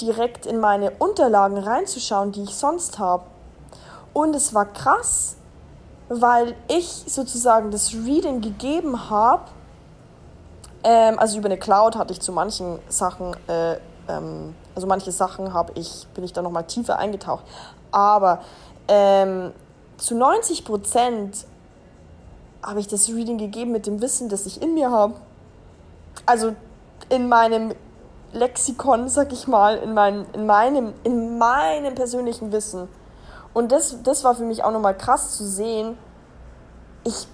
[0.00, 3.24] direkt in meine Unterlagen reinzuschauen, die ich sonst habe.
[4.12, 5.36] Und es war krass,
[6.08, 9.44] weil ich sozusagen das Reading gegeben habe.
[10.84, 15.52] Ähm, also über eine Cloud hatte ich zu manchen Sachen äh, ähm, also manche Sachen
[15.52, 17.44] habe ich, bin ich da nochmal tiefer eingetaucht.
[17.90, 18.40] Aber
[18.88, 19.52] ähm,
[19.96, 21.46] zu 90 Prozent
[22.62, 25.14] habe ich das Reading gegeben mit dem Wissen, das ich in mir habe.
[26.26, 26.54] Also
[27.08, 27.74] in meinem
[28.32, 32.88] Lexikon, sag ich mal, in, mein, in, meinem, in meinem persönlichen Wissen.
[33.54, 35.96] Und das, das war für mich auch nochmal krass zu sehen.
[37.04, 37.26] Ich,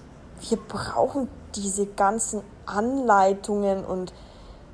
[0.49, 4.13] wir brauchen diese ganzen Anleitungen und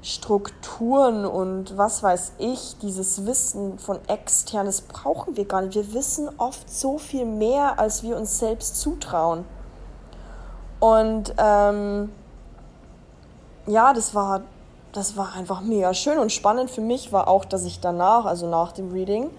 [0.03, 5.75] Strukturen und was weiß ich, dieses Wissen von externes brauchen wir gar nicht.
[5.75, 9.45] Wir wissen oft so viel mehr, als wir uns selbst zutrauen.
[10.79, 12.11] Und ähm,
[13.67, 14.41] ja, das war,
[14.91, 18.49] das war einfach mega schön und spannend für mich war auch, dass ich danach, also
[18.49, 19.29] nach dem Reading,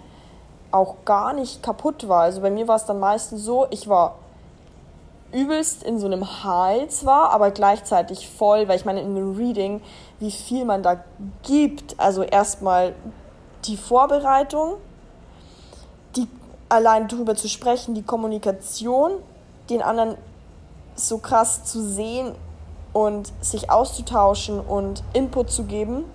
[0.71, 2.21] auch gar nicht kaputt war.
[2.21, 4.15] Also bei mir war es dann meistens so, ich war
[5.33, 9.81] übelst in so einem High zwar, aber gleichzeitig voll, weil ich meine, in einem Reading,
[10.19, 11.03] wie viel man da
[11.43, 11.99] gibt.
[11.99, 12.93] Also erstmal
[13.65, 14.75] die Vorbereitung,
[16.15, 16.27] die
[16.69, 19.13] allein darüber zu sprechen, die Kommunikation,
[19.69, 20.17] den anderen
[20.95, 22.35] so krass zu sehen
[22.93, 26.05] und sich auszutauschen und Input zu geben.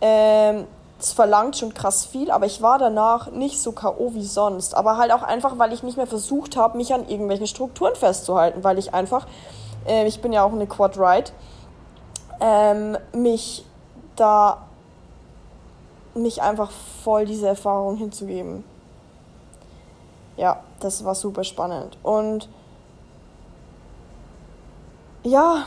[0.00, 0.66] Ähm,
[1.04, 4.14] es verlangt schon krass viel, aber ich war danach nicht so K.O.
[4.14, 4.74] wie sonst.
[4.74, 8.64] Aber halt auch einfach, weil ich nicht mehr versucht habe, mich an irgendwelchen Strukturen festzuhalten,
[8.64, 9.26] weil ich einfach,
[9.86, 11.30] äh, ich bin ja auch eine Quad Ride,
[12.40, 13.64] ähm, mich
[14.16, 14.66] da,
[16.14, 16.70] mich einfach
[17.02, 18.64] voll diese Erfahrung hinzugeben.
[20.36, 21.98] Ja, das war super spannend.
[22.02, 22.48] Und
[25.22, 25.66] ja,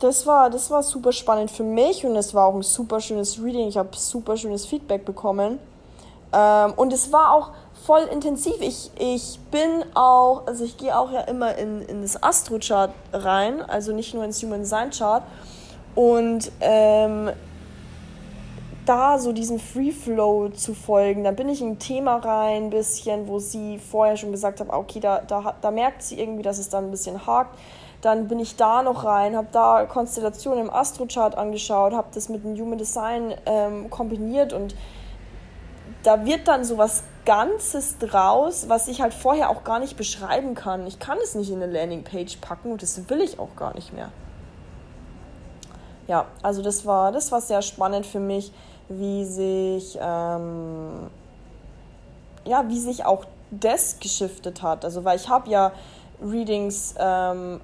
[0.00, 3.42] das war, das war super spannend für mich und es war auch ein super schönes
[3.42, 3.68] Reading.
[3.68, 5.58] Ich habe super schönes Feedback bekommen.
[6.32, 7.50] Ähm, und es war auch
[7.84, 8.60] voll intensiv.
[8.60, 13.62] Ich, ich bin auch, also ich gehe auch ja immer in, in das Astro-Chart rein,
[13.62, 15.22] also nicht nur ins Human Design Chart.
[15.94, 17.30] Und ähm,
[18.88, 21.24] da so diesem Free Flow zu folgen.
[21.24, 24.70] Dann bin ich in ein Thema rein, ein bisschen, wo sie vorher schon gesagt hat,
[24.70, 27.58] okay, da, da, da merkt sie irgendwie, dass es dann ein bisschen hakt.
[28.00, 32.44] Dann bin ich da noch rein, habe da Konstellationen im Astrochart angeschaut, habe das mit
[32.44, 34.74] dem Human Design ähm, kombiniert und
[36.04, 40.54] da wird dann so was Ganzes draus, was ich halt vorher auch gar nicht beschreiben
[40.54, 40.86] kann.
[40.86, 43.92] Ich kann es nicht in eine Landingpage packen und das will ich auch gar nicht
[43.92, 44.10] mehr.
[46.06, 48.52] Ja, also das war, das war sehr spannend für mich,
[48.88, 51.10] wie sich, ähm,
[52.46, 54.84] ja, wie sich auch das geschiftet hat.
[54.84, 55.72] Also weil ich habe ja
[56.22, 57.60] Readings ähm,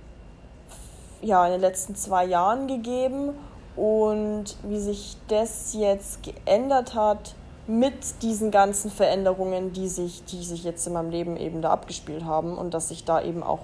[1.25, 3.31] ja, in den letzten zwei Jahren gegeben
[3.77, 7.35] und wie sich das jetzt geändert hat
[7.67, 12.25] mit diesen ganzen Veränderungen, die sich, die sich jetzt in meinem Leben eben da abgespielt
[12.25, 13.61] haben und dass sich da eben auch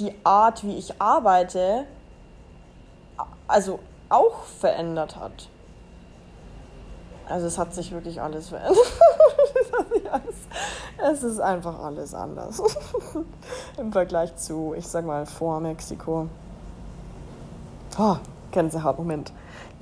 [0.00, 1.84] die Art, wie ich arbeite,
[3.46, 5.48] also auch verändert hat.
[7.28, 8.78] Also es hat sich wirklich alles verändert.
[11.12, 12.62] es ist einfach alles anders
[13.78, 16.28] im Vergleich zu, ich sag mal, vor Mexiko.
[17.98, 18.16] Oh,
[18.50, 19.32] Gänsehautmoment.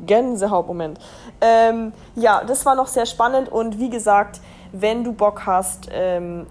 [0.07, 0.99] Gänsehautmoment.
[1.41, 4.41] Ähm, ja, das war noch sehr spannend und wie gesagt,
[4.73, 6.47] wenn du Bock hast, ähm,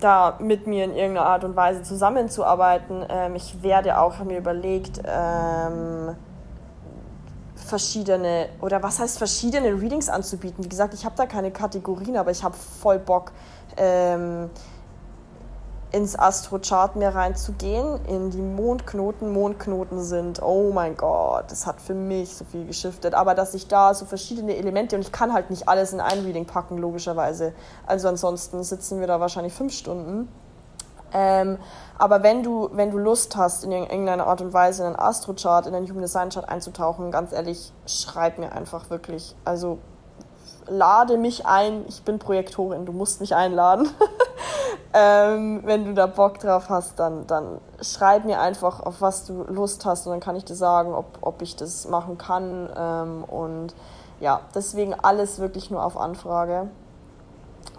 [0.00, 5.00] da mit mir in irgendeiner Art und Weise zusammenzuarbeiten, ähm, ich werde auch, mir überlegt,
[5.04, 6.16] ähm,
[7.54, 10.64] verschiedene, oder was heißt verschiedene Readings anzubieten.
[10.64, 13.32] Wie gesagt, ich habe da keine Kategorien, aber ich habe voll Bock,
[13.76, 14.50] ähm,
[15.92, 19.32] ins Astrochart mehr reinzugehen, in die Mondknoten.
[19.32, 23.14] Mondknoten sind, oh mein Gott, das hat für mich so viel geschiftet.
[23.14, 26.20] Aber dass ich da so verschiedene Elemente und ich kann halt nicht alles in ein
[26.24, 27.52] Reading packen, logischerweise.
[27.86, 30.28] Also ansonsten sitzen wir da wahrscheinlich fünf Stunden.
[31.12, 31.58] Ähm,
[31.98, 35.66] aber wenn du, wenn du Lust hast, in irgendeiner Art und Weise in einen Astrochart,
[35.66, 39.34] in einen Human Design Chart einzutauchen, ganz ehrlich, schreib mir einfach wirklich.
[39.44, 39.78] Also
[40.68, 43.88] lade mich ein, ich bin Projektorin, du musst mich einladen.
[44.92, 49.44] ähm, wenn du da Bock drauf hast, dann, dann schreib mir einfach, auf was du
[49.44, 52.68] Lust hast und dann kann ich dir sagen, ob, ob ich das machen kann.
[52.76, 53.74] Ähm, und
[54.20, 56.68] ja, deswegen alles wirklich nur auf Anfrage.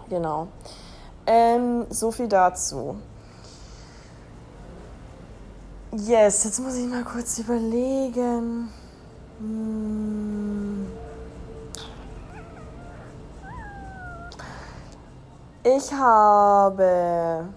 [0.08, 0.48] Genau.
[1.26, 2.96] Ähm, so viel dazu.
[5.92, 8.70] Yes, jetzt muss ich mal kurz überlegen.
[9.38, 10.61] Hm.
[15.64, 17.48] Ich habe.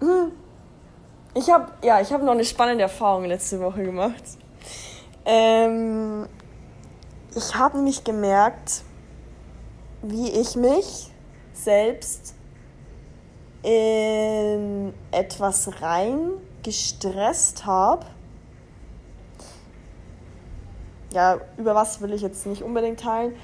[0.00, 0.32] Hm.
[1.32, 4.22] Ich habe, ja, ich habe noch eine spannende Erfahrung letzte Woche gemacht.
[5.24, 6.28] Ähm,
[7.34, 8.82] ich habe nämlich gemerkt,
[10.02, 11.10] wie ich mich
[11.52, 12.34] selbst
[13.62, 18.06] in etwas rein gestresst habe.
[21.12, 23.34] Ja, über was will ich jetzt nicht unbedingt teilen,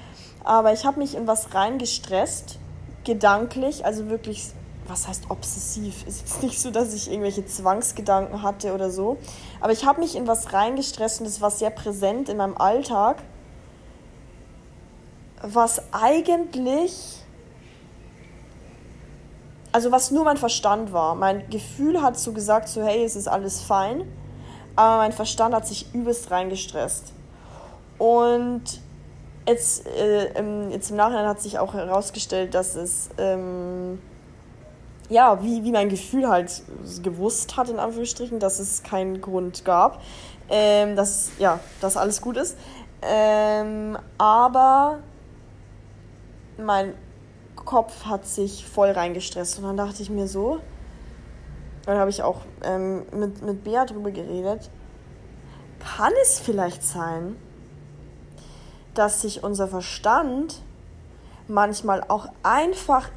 [0.43, 2.59] aber ich habe mich in was rein gestresst,
[3.07, 4.51] gedanklich, also wirklich,
[4.85, 6.05] was heißt obsessiv?
[6.05, 9.17] Ist nicht so, dass ich irgendwelche Zwangsgedanken hatte oder so,
[9.59, 13.23] aber ich habe mich in was reingestresst und das war sehr präsent in meinem Alltag,
[15.41, 17.23] was eigentlich
[19.71, 21.13] also was nur mein Verstand war.
[21.13, 24.11] Mein Gefühl hat so gesagt, so hey, es ist alles fein,
[24.75, 27.13] aber mein Verstand hat sich übelst reingestresst.
[27.99, 28.63] Und
[29.47, 33.99] jetzt, äh, im, jetzt im Nachhinein hat sich auch herausgestellt, dass es, ähm,
[35.09, 36.63] ja, wie, wie mein Gefühl halt
[37.01, 40.01] gewusst hat, in Anführungsstrichen, dass es keinen Grund gab,
[40.49, 42.57] ähm, dass, ja, dass alles gut ist.
[43.01, 44.99] Ähm, aber
[46.57, 46.93] mein
[47.55, 49.59] Kopf hat sich voll reingestresst.
[49.59, 50.59] Und dann dachte ich mir so,
[51.85, 54.69] dann habe ich auch ähm, mit, mit Bea drüber geredet,
[55.79, 57.37] kann es vielleicht sein,
[58.97, 60.61] dass sich unser Verstand
[61.47, 63.09] manchmal auch einfach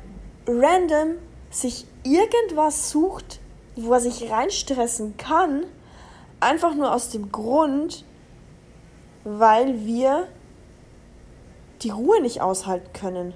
[0.46, 1.16] random
[1.50, 3.40] sich irgendwas sucht,
[3.76, 5.64] wo er sich reinstressen kann,
[6.38, 8.04] einfach nur aus dem Grund,
[9.24, 10.28] weil wir
[11.82, 13.34] die Ruhe nicht aushalten können.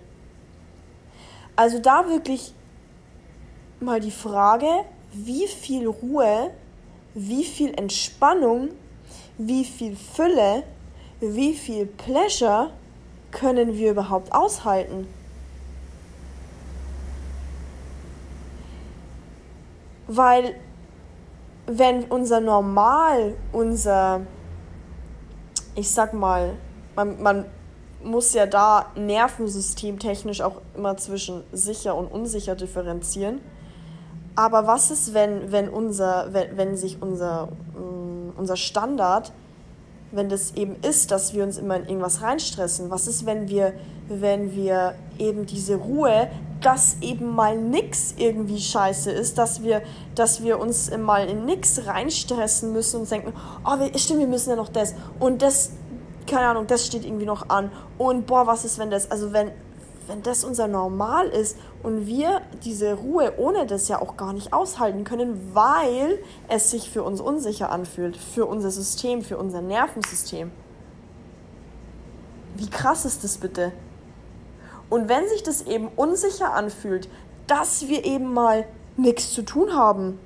[1.56, 2.54] Also da wirklich
[3.80, 4.66] mal die Frage,
[5.12, 6.50] wie viel Ruhe,
[7.14, 8.70] wie viel Entspannung,
[9.38, 10.64] wie viel Fülle,
[11.20, 12.70] wie viel Pleasure
[13.30, 15.06] können wir überhaupt aushalten?
[20.06, 20.54] Weil
[21.66, 24.20] wenn unser Normal, unser,
[25.74, 26.54] ich sag mal,
[26.94, 27.44] man, man
[28.02, 33.40] muss ja da nervensystemtechnisch auch immer zwischen sicher und unsicher differenzieren.
[34.36, 39.32] Aber was ist, wenn, wenn, unser, wenn, wenn sich unser, mm, unser Standard
[40.14, 42.90] wenn das eben ist, dass wir uns immer in irgendwas reinstressen?
[42.90, 43.74] Was ist, wenn wir,
[44.08, 46.28] wenn wir eben diese Ruhe,
[46.60, 49.82] dass eben mal nix irgendwie scheiße ist, dass wir,
[50.14, 53.32] dass wir uns mal in nix reinstressen müssen und denken,
[53.64, 55.72] oh, stimmt, wir müssen ja noch das und das,
[56.26, 59.50] keine Ahnung, das steht irgendwie noch an und boah, was ist, wenn das, also wenn,
[60.06, 64.52] wenn das unser Normal ist und wir diese Ruhe ohne das ja auch gar nicht
[64.52, 70.50] aushalten können, weil es sich für uns unsicher anfühlt, für unser System, für unser Nervensystem.
[72.56, 73.72] Wie krass ist das bitte?
[74.90, 77.08] Und wenn sich das eben unsicher anfühlt,
[77.46, 78.64] dass wir eben mal
[78.96, 80.18] nichts zu tun haben,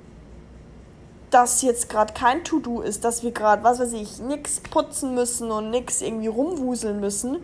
[1.31, 5.51] dass jetzt gerade kein To-Do ist, dass wir gerade, was weiß ich, nichts putzen müssen
[5.51, 7.37] und nichts irgendwie rumwuseln müssen,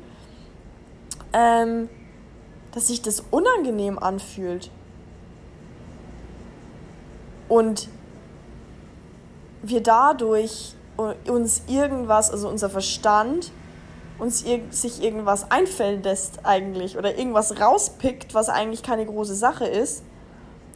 [1.33, 1.89] ähm,
[2.75, 4.69] dass sich das unangenehm anfühlt.
[7.47, 7.87] Und
[9.63, 13.51] wir dadurch uns irgendwas, also unser Verstand,
[14.19, 19.65] uns ir sich irgendwas einfällen lässt eigentlich oder irgendwas rauspickt, was eigentlich keine große Sache
[19.65, 20.03] ist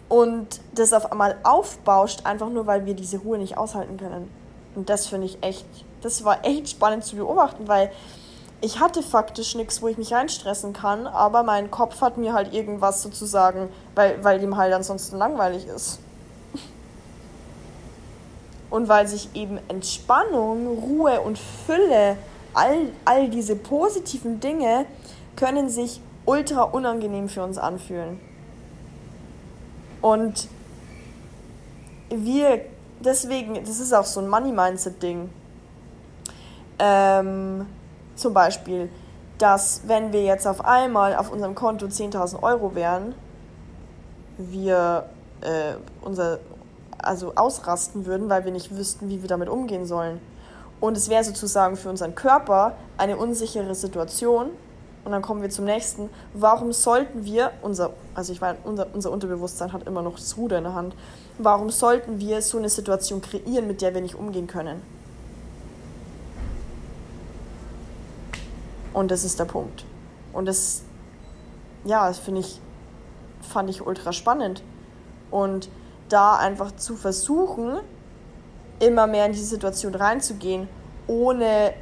[0.10, 4.30] und das auf einmal aufbauscht, einfach nur weil wir diese Ruhe nicht aushalten können.
[4.76, 5.66] Und das finde ich echt,
[6.02, 7.91] das war echt spannend zu beobachten, weil
[8.62, 12.53] ich hatte faktisch nichts, wo ich mich reinstressen kann, aber mein Kopf hat mir halt
[12.53, 15.99] irgendwas sozusagen, weil, weil ihm halt ansonsten langweilig ist.
[18.70, 22.18] Und weil sich eben Entspannung, Ruhe und Fülle,
[22.53, 24.86] all, all diese positiven Dinge
[25.36, 28.20] können sich ultra unangenehm für uns anfühlen.
[30.01, 30.47] Und
[32.10, 32.62] wir,
[32.99, 35.30] deswegen, das ist auch so ein Money-Mindset-Ding.
[36.78, 37.66] Ähm,
[38.20, 38.89] zum Beispiel,
[39.38, 43.15] dass wenn wir jetzt auf einmal auf unserem Konto 10.000 Euro wären,
[44.38, 45.05] wir
[45.41, 46.39] äh, unser,
[46.97, 50.20] also ausrasten würden, weil wir nicht wüssten, wie wir damit umgehen sollen.
[50.80, 54.49] Und es wäre sozusagen für unseren Körper eine unsichere Situation.
[55.05, 56.09] Und dann kommen wir zum nächsten.
[56.34, 60.57] Warum sollten wir, unser, also ich meine, unser, unser Unterbewusstsein hat immer noch das Ruder
[60.57, 60.95] in der Hand,
[61.38, 64.82] warum sollten wir so eine Situation kreieren, mit der wir nicht umgehen können?
[68.93, 69.85] Und das ist der Punkt.
[70.33, 70.83] Und das,
[71.85, 72.59] ja, das finde ich,
[73.41, 74.63] fand ich ultra spannend.
[75.31, 75.69] Und
[76.09, 77.79] da einfach zu versuchen,
[78.79, 80.67] immer mehr in diese Situation reinzugehen,
[81.07, 81.73] ohne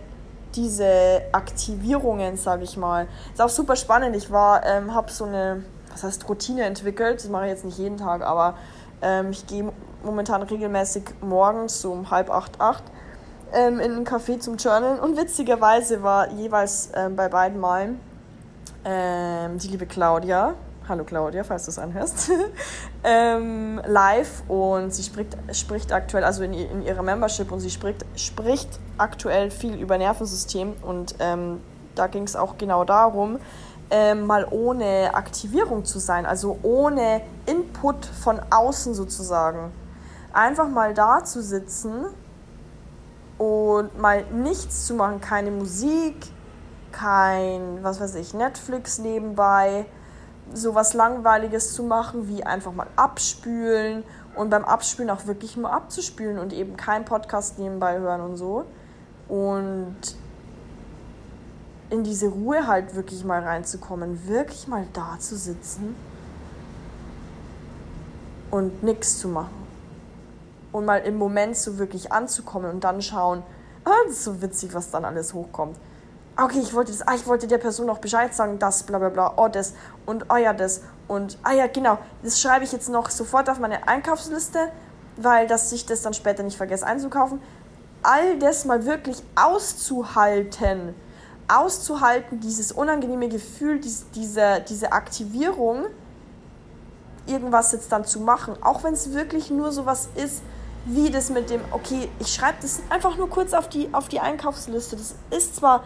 [0.56, 3.08] diese Aktivierungen, sage ich mal.
[3.32, 4.16] Ist auch super spannend.
[4.16, 7.20] Ich war, ähm, habe so eine, was heißt Routine entwickelt.
[7.20, 8.56] Das mache ich jetzt nicht jeden Tag, aber
[9.02, 9.72] ähm, ich gehe
[10.04, 12.84] momentan regelmäßig morgens so um halb acht, acht
[13.54, 18.00] ähm, in ein Café zum Journalen und witzigerweise war jeweils ähm, bei beiden Malen
[18.86, 20.54] ähm, die liebe Claudia,
[20.88, 22.32] hallo Claudia, falls du es anhörst,
[23.04, 28.06] ähm, live und sie spricht, spricht aktuell, also in, in ihrer Membership und sie spricht,
[28.16, 31.62] spricht aktuell viel über Nervensystem und ähm,
[31.96, 33.40] da ging es auch genau darum,
[33.90, 39.72] ähm, mal ohne Aktivierung zu sein, also ohne Input von außen sozusagen.
[40.34, 42.06] Einfach mal da zu sitzen
[43.38, 46.16] und mal nichts zu machen, keine Musik,
[46.92, 49.86] kein, was weiß ich, Netflix nebenbei,
[50.54, 54.04] sowas Langweiliges zu machen, wie einfach mal abspülen
[54.36, 58.66] und beim Abspülen auch wirklich mal abzuspülen und eben kein Podcast nebenbei hören und so.
[59.28, 59.98] Und
[61.90, 65.96] in diese Ruhe halt wirklich mal reinzukommen, wirklich mal da zu sitzen
[68.52, 69.57] und nichts zu machen
[70.78, 73.44] und mal im Moment so wirklich anzukommen und dann schauen,
[73.84, 75.78] ah, das ist so witzig, was dann alles hochkommt.
[76.40, 79.10] Okay, ich wollte das, ah, ich wollte der Person noch Bescheid sagen, das, bla bla
[79.10, 79.74] bla, oh das
[80.06, 83.60] und oh ja das und ah ja genau, das schreibe ich jetzt noch sofort auf
[83.60, 84.72] meine Einkaufsliste,
[85.16, 87.42] weil dass ich das dann später nicht vergesse einzukaufen.
[88.04, 90.94] All das mal wirklich auszuhalten,
[91.48, 95.86] auszuhalten, dieses unangenehme Gefühl, diese, diese, diese Aktivierung,
[97.26, 100.42] irgendwas jetzt dann zu machen, auch wenn es wirklich nur sowas ist,
[100.88, 104.22] wie das mit dem, okay, ich schreibe das einfach nur kurz auf die, auf die
[104.22, 104.96] Einkaufsliste.
[104.96, 105.84] Das ist zwar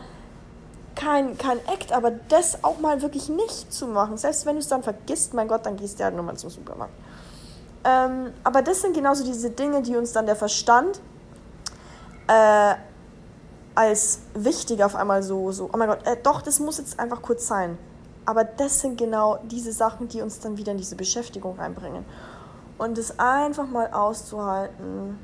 [0.95, 4.17] kein, kein Act, aber das auch mal wirklich nicht zu machen.
[4.17, 6.93] Selbst wenn du es dann vergisst, mein Gott, dann gehst du halt nochmal zum Supermarkt.
[7.83, 11.01] Ähm, aber das sind genauso diese Dinge, die uns dann der Verstand
[12.27, 12.75] äh,
[13.73, 17.23] als wichtig auf einmal so, so oh mein Gott, äh, doch, das muss jetzt einfach
[17.23, 17.79] kurz sein.
[18.23, 22.05] Aber das sind genau diese Sachen, die uns dann wieder in diese Beschäftigung reinbringen
[22.81, 25.19] und es einfach mal auszuhalten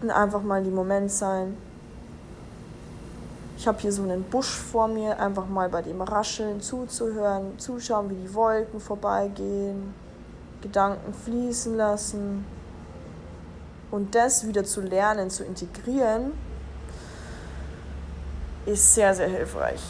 [0.00, 1.56] und einfach mal die Moment sein.
[3.58, 8.08] Ich habe hier so einen Busch vor mir, einfach mal bei dem Rascheln zuzuhören, zuschauen,
[8.10, 9.94] wie die Wolken vorbeigehen,
[10.62, 12.46] Gedanken fließen lassen
[13.90, 16.34] und das wieder zu lernen, zu integrieren,
[18.64, 19.82] ist sehr, sehr hilfreich.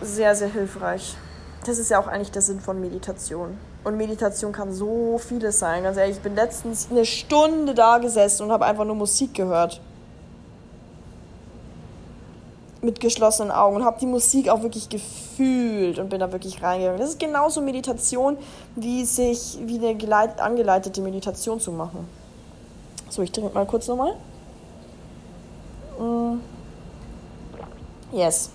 [0.00, 1.18] Sehr, sehr hilfreich.
[1.66, 3.58] Das ist ja auch eigentlich der Sinn von Meditation.
[3.84, 5.82] Und Meditation kann so vieles sein.
[5.82, 9.80] Ganz ehrlich, ich bin letztens eine Stunde da gesessen und habe einfach nur Musik gehört.
[12.80, 16.98] Mit geschlossenen Augen und habe die Musik auch wirklich gefühlt und bin da wirklich reingegangen.
[16.98, 18.38] Das ist genauso Meditation,
[18.74, 22.08] wie sich wie eine geleit, angeleitete Meditation zu machen.
[23.10, 24.14] So, ich trinke mal kurz nochmal.
[25.98, 26.40] Mm.
[28.12, 28.50] Yes.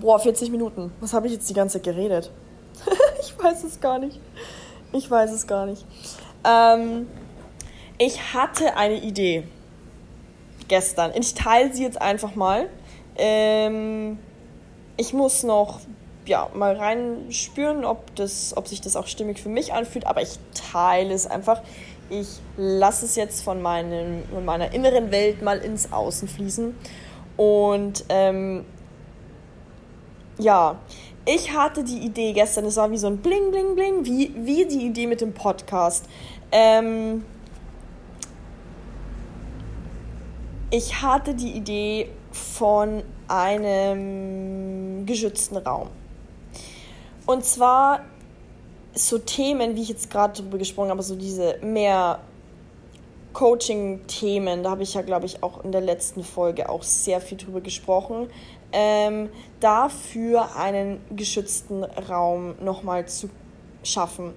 [0.00, 0.90] Boah, 40 Minuten.
[1.00, 2.30] Was habe ich jetzt die ganze Zeit geredet?
[3.42, 4.20] ich weiß es gar nicht.
[4.92, 5.84] Ich weiß es gar nicht.
[6.44, 7.08] Ähm,
[7.98, 9.44] ich hatte eine Idee
[10.68, 11.12] gestern.
[11.14, 12.68] Ich teile sie jetzt einfach mal.
[13.16, 14.18] Ähm,
[14.96, 15.80] ich muss noch
[16.24, 20.38] ja, mal reinspüren, ob, das, ob sich das auch stimmig für mich anfühlt, aber ich
[20.54, 21.62] teile es einfach.
[22.10, 26.76] Ich lasse es jetzt von, meinem, von meiner inneren Welt mal ins Außen fließen.
[27.36, 28.64] Und ähm,
[30.38, 30.78] ja,
[31.24, 34.66] ich hatte die Idee gestern, es war wie so ein Bling, Bling, Bling, wie, wie
[34.66, 36.06] die Idee mit dem Podcast.
[36.50, 37.24] Ähm,
[40.70, 45.88] ich hatte die Idee von einem geschützten Raum.
[47.26, 48.00] Und zwar
[48.94, 52.18] so Themen, wie ich jetzt gerade darüber gesprochen habe, so diese mehr
[53.32, 57.38] Coaching-Themen, da habe ich ja, glaube ich, auch in der letzten Folge auch sehr viel
[57.38, 58.28] drüber gesprochen,
[58.72, 63.28] ähm, dafür einen geschützten Raum nochmal zu
[63.82, 64.32] schaffen.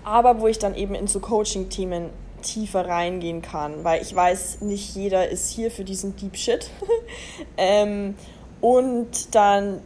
[0.04, 2.10] aber wo ich dann eben in so Coaching-Themen
[2.41, 6.70] tiefer reingehen kann, weil ich weiß, nicht jeder ist hier für diesen Deep Shit.
[7.58, 8.16] ähm,
[8.62, 9.82] und dann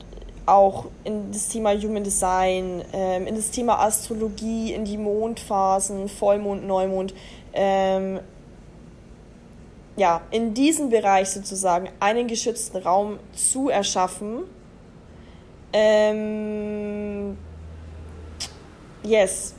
[0.45, 6.66] auch in das Thema Human Design, ähm, in das Thema Astrologie, in die Mondphasen, Vollmond,
[6.66, 7.13] Neumond,
[7.53, 8.20] ähm,
[9.97, 14.43] ja, in diesem Bereich sozusagen einen geschützten Raum zu erschaffen,
[15.74, 17.38] ähm,
[19.03, 19.55] yes.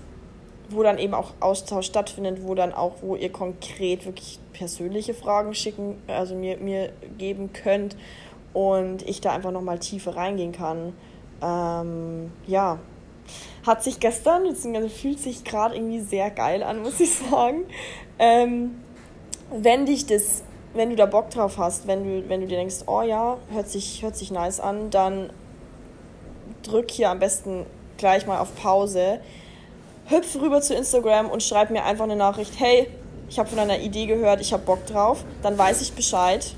[0.69, 5.55] Wo dann eben auch Austausch stattfindet, wo dann auch, wo ihr konkret wirklich persönliche Fragen
[5.55, 7.97] schicken, also mir, mir geben könnt
[8.53, 10.95] und ich da einfach nochmal tiefer reingehen kann.
[11.43, 12.79] Ähm, ja.
[13.67, 17.65] Hat sich gestern, beziehungsweise fühlt sich gerade irgendwie sehr geil an, muss ich sagen.
[18.19, 18.83] Ähm,
[19.51, 20.43] wenn dich das,
[20.75, 23.69] wenn du da Bock drauf hast, wenn du, wenn du dir denkst, oh ja, hört
[23.69, 25.31] sich, hört sich nice an, dann
[26.63, 29.21] drück hier am besten gleich mal auf Pause,
[30.09, 32.89] hüpf rüber zu Instagram und schreib mir einfach eine Nachricht, hey,
[33.29, 36.55] ich habe von einer Idee gehört, ich habe Bock drauf, dann weiß ich Bescheid,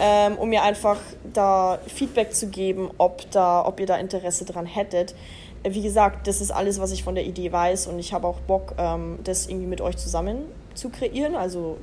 [0.00, 0.98] ähm, um mir einfach
[1.32, 5.14] da Feedback zu geben, ob, da, ob ihr da Interesse dran hättet.
[5.64, 8.26] Äh, wie gesagt, das ist alles, was ich von der Idee weiß und ich habe
[8.26, 11.34] auch Bock, ähm, das irgendwie mit euch zusammen zu kreieren.
[11.34, 11.78] Also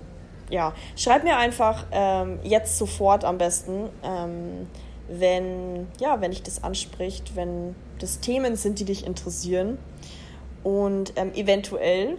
[0.49, 3.89] ja, schreibt mir einfach ähm, jetzt sofort am besten.
[4.03, 4.67] Ähm,
[5.07, 9.77] wenn, ja, wenn dich das anspricht, wenn das Themen sind, die dich interessieren.
[10.65, 12.17] Und ähm, eventuell,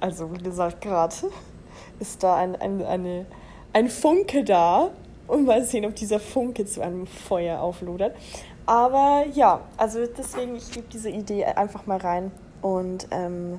[0.00, 1.14] also wie gesagt, gerade
[2.00, 3.26] ist da ein, ein, eine,
[3.74, 4.90] ein Funke da.
[5.28, 8.16] Und mal sehen, ob dieser Funke zu einem Feuer auflodert.
[8.64, 12.30] Aber ja, also deswegen, ich gebe diese Idee einfach mal rein
[12.62, 13.58] und ähm,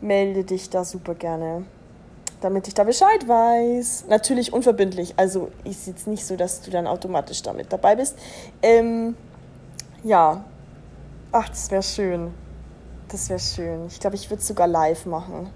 [0.00, 1.64] melde dich da super gerne
[2.40, 4.04] damit ich da Bescheid weiß.
[4.08, 8.16] Natürlich unverbindlich, also ist jetzt nicht so, dass du dann automatisch damit dabei bist.
[8.62, 9.16] Ähm,
[10.04, 10.44] ja,
[11.32, 12.32] ach, das wäre schön.
[13.08, 13.86] Das wäre schön.
[13.86, 15.50] Ich glaube, ich würde es sogar live machen.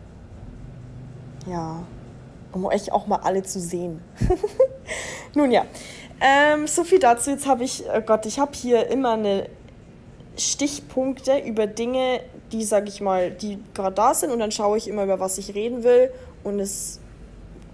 [1.46, 1.82] Ja,
[2.52, 4.02] um euch auch mal alle zu sehen.
[5.34, 5.64] Nun ja,
[6.20, 7.30] ähm, so viel dazu.
[7.30, 9.48] Jetzt habe ich, oh Gott, ich habe hier immer eine
[10.36, 12.20] Stichpunkte über Dinge,
[12.52, 15.38] die, sage ich mal, die gerade da sind und dann schaue ich immer, über was
[15.38, 16.10] ich reden will
[16.44, 17.00] und es,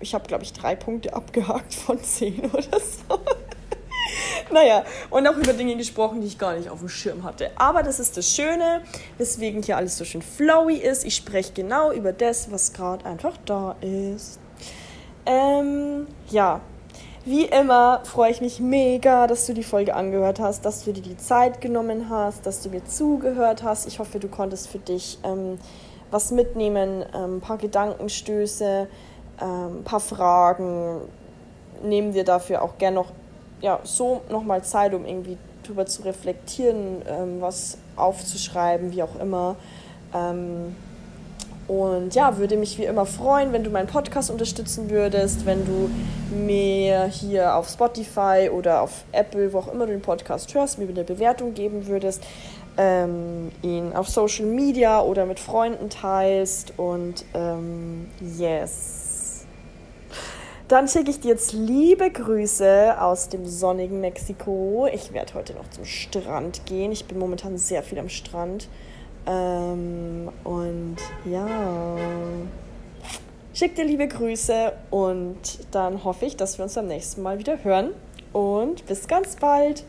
[0.00, 3.18] ich habe, glaube ich, drei Punkte abgehakt von zehn oder so.
[4.52, 7.50] naja, und auch über Dinge gesprochen, die ich gar nicht auf dem Schirm hatte.
[7.56, 8.82] Aber das ist das Schöne,
[9.18, 11.04] weswegen hier alles so schön flowy ist.
[11.04, 14.38] Ich spreche genau über das, was gerade einfach da ist.
[15.24, 16.60] Ähm, ja,
[17.24, 21.02] wie immer freue ich mich mega, dass du die Folge angehört hast, dass du dir
[21.02, 23.88] die Zeit genommen hast, dass du mir zugehört hast.
[23.88, 25.58] Ich hoffe, du konntest für dich ähm,
[26.12, 28.86] was mitnehmen, ähm, ein paar Gedankenstöße,
[29.42, 31.00] ähm, ein paar Fragen.
[31.82, 33.10] Nehmen wir dafür auch gerne noch
[33.60, 39.56] ja, so nochmal Zeit, um irgendwie drüber zu reflektieren, ähm, was aufzuschreiben, wie auch immer.
[40.14, 40.74] Ähm,
[41.68, 45.90] und ja, würde mich wie immer freuen, wenn du meinen Podcast unterstützen würdest, wenn du
[46.36, 50.88] mir hier auf Spotify oder auf Apple, wo auch immer du den Podcast hörst, mir
[50.88, 52.22] eine Bewertung geben würdest,
[52.76, 59.05] ähm, ihn auf Social Media oder mit Freunden teilst und ähm, yes.
[60.68, 64.88] Dann schicke ich dir jetzt liebe Grüße aus dem sonnigen Mexiko.
[64.92, 66.90] Ich werde heute noch zum Strand gehen.
[66.90, 68.68] Ich bin momentan sehr viel am Strand.
[69.26, 71.96] Ähm, und ja,
[73.54, 75.38] schick dir liebe Grüße und
[75.70, 77.92] dann hoffe ich, dass wir uns beim nächsten Mal wieder hören.
[78.32, 79.84] Und bis ganz bald.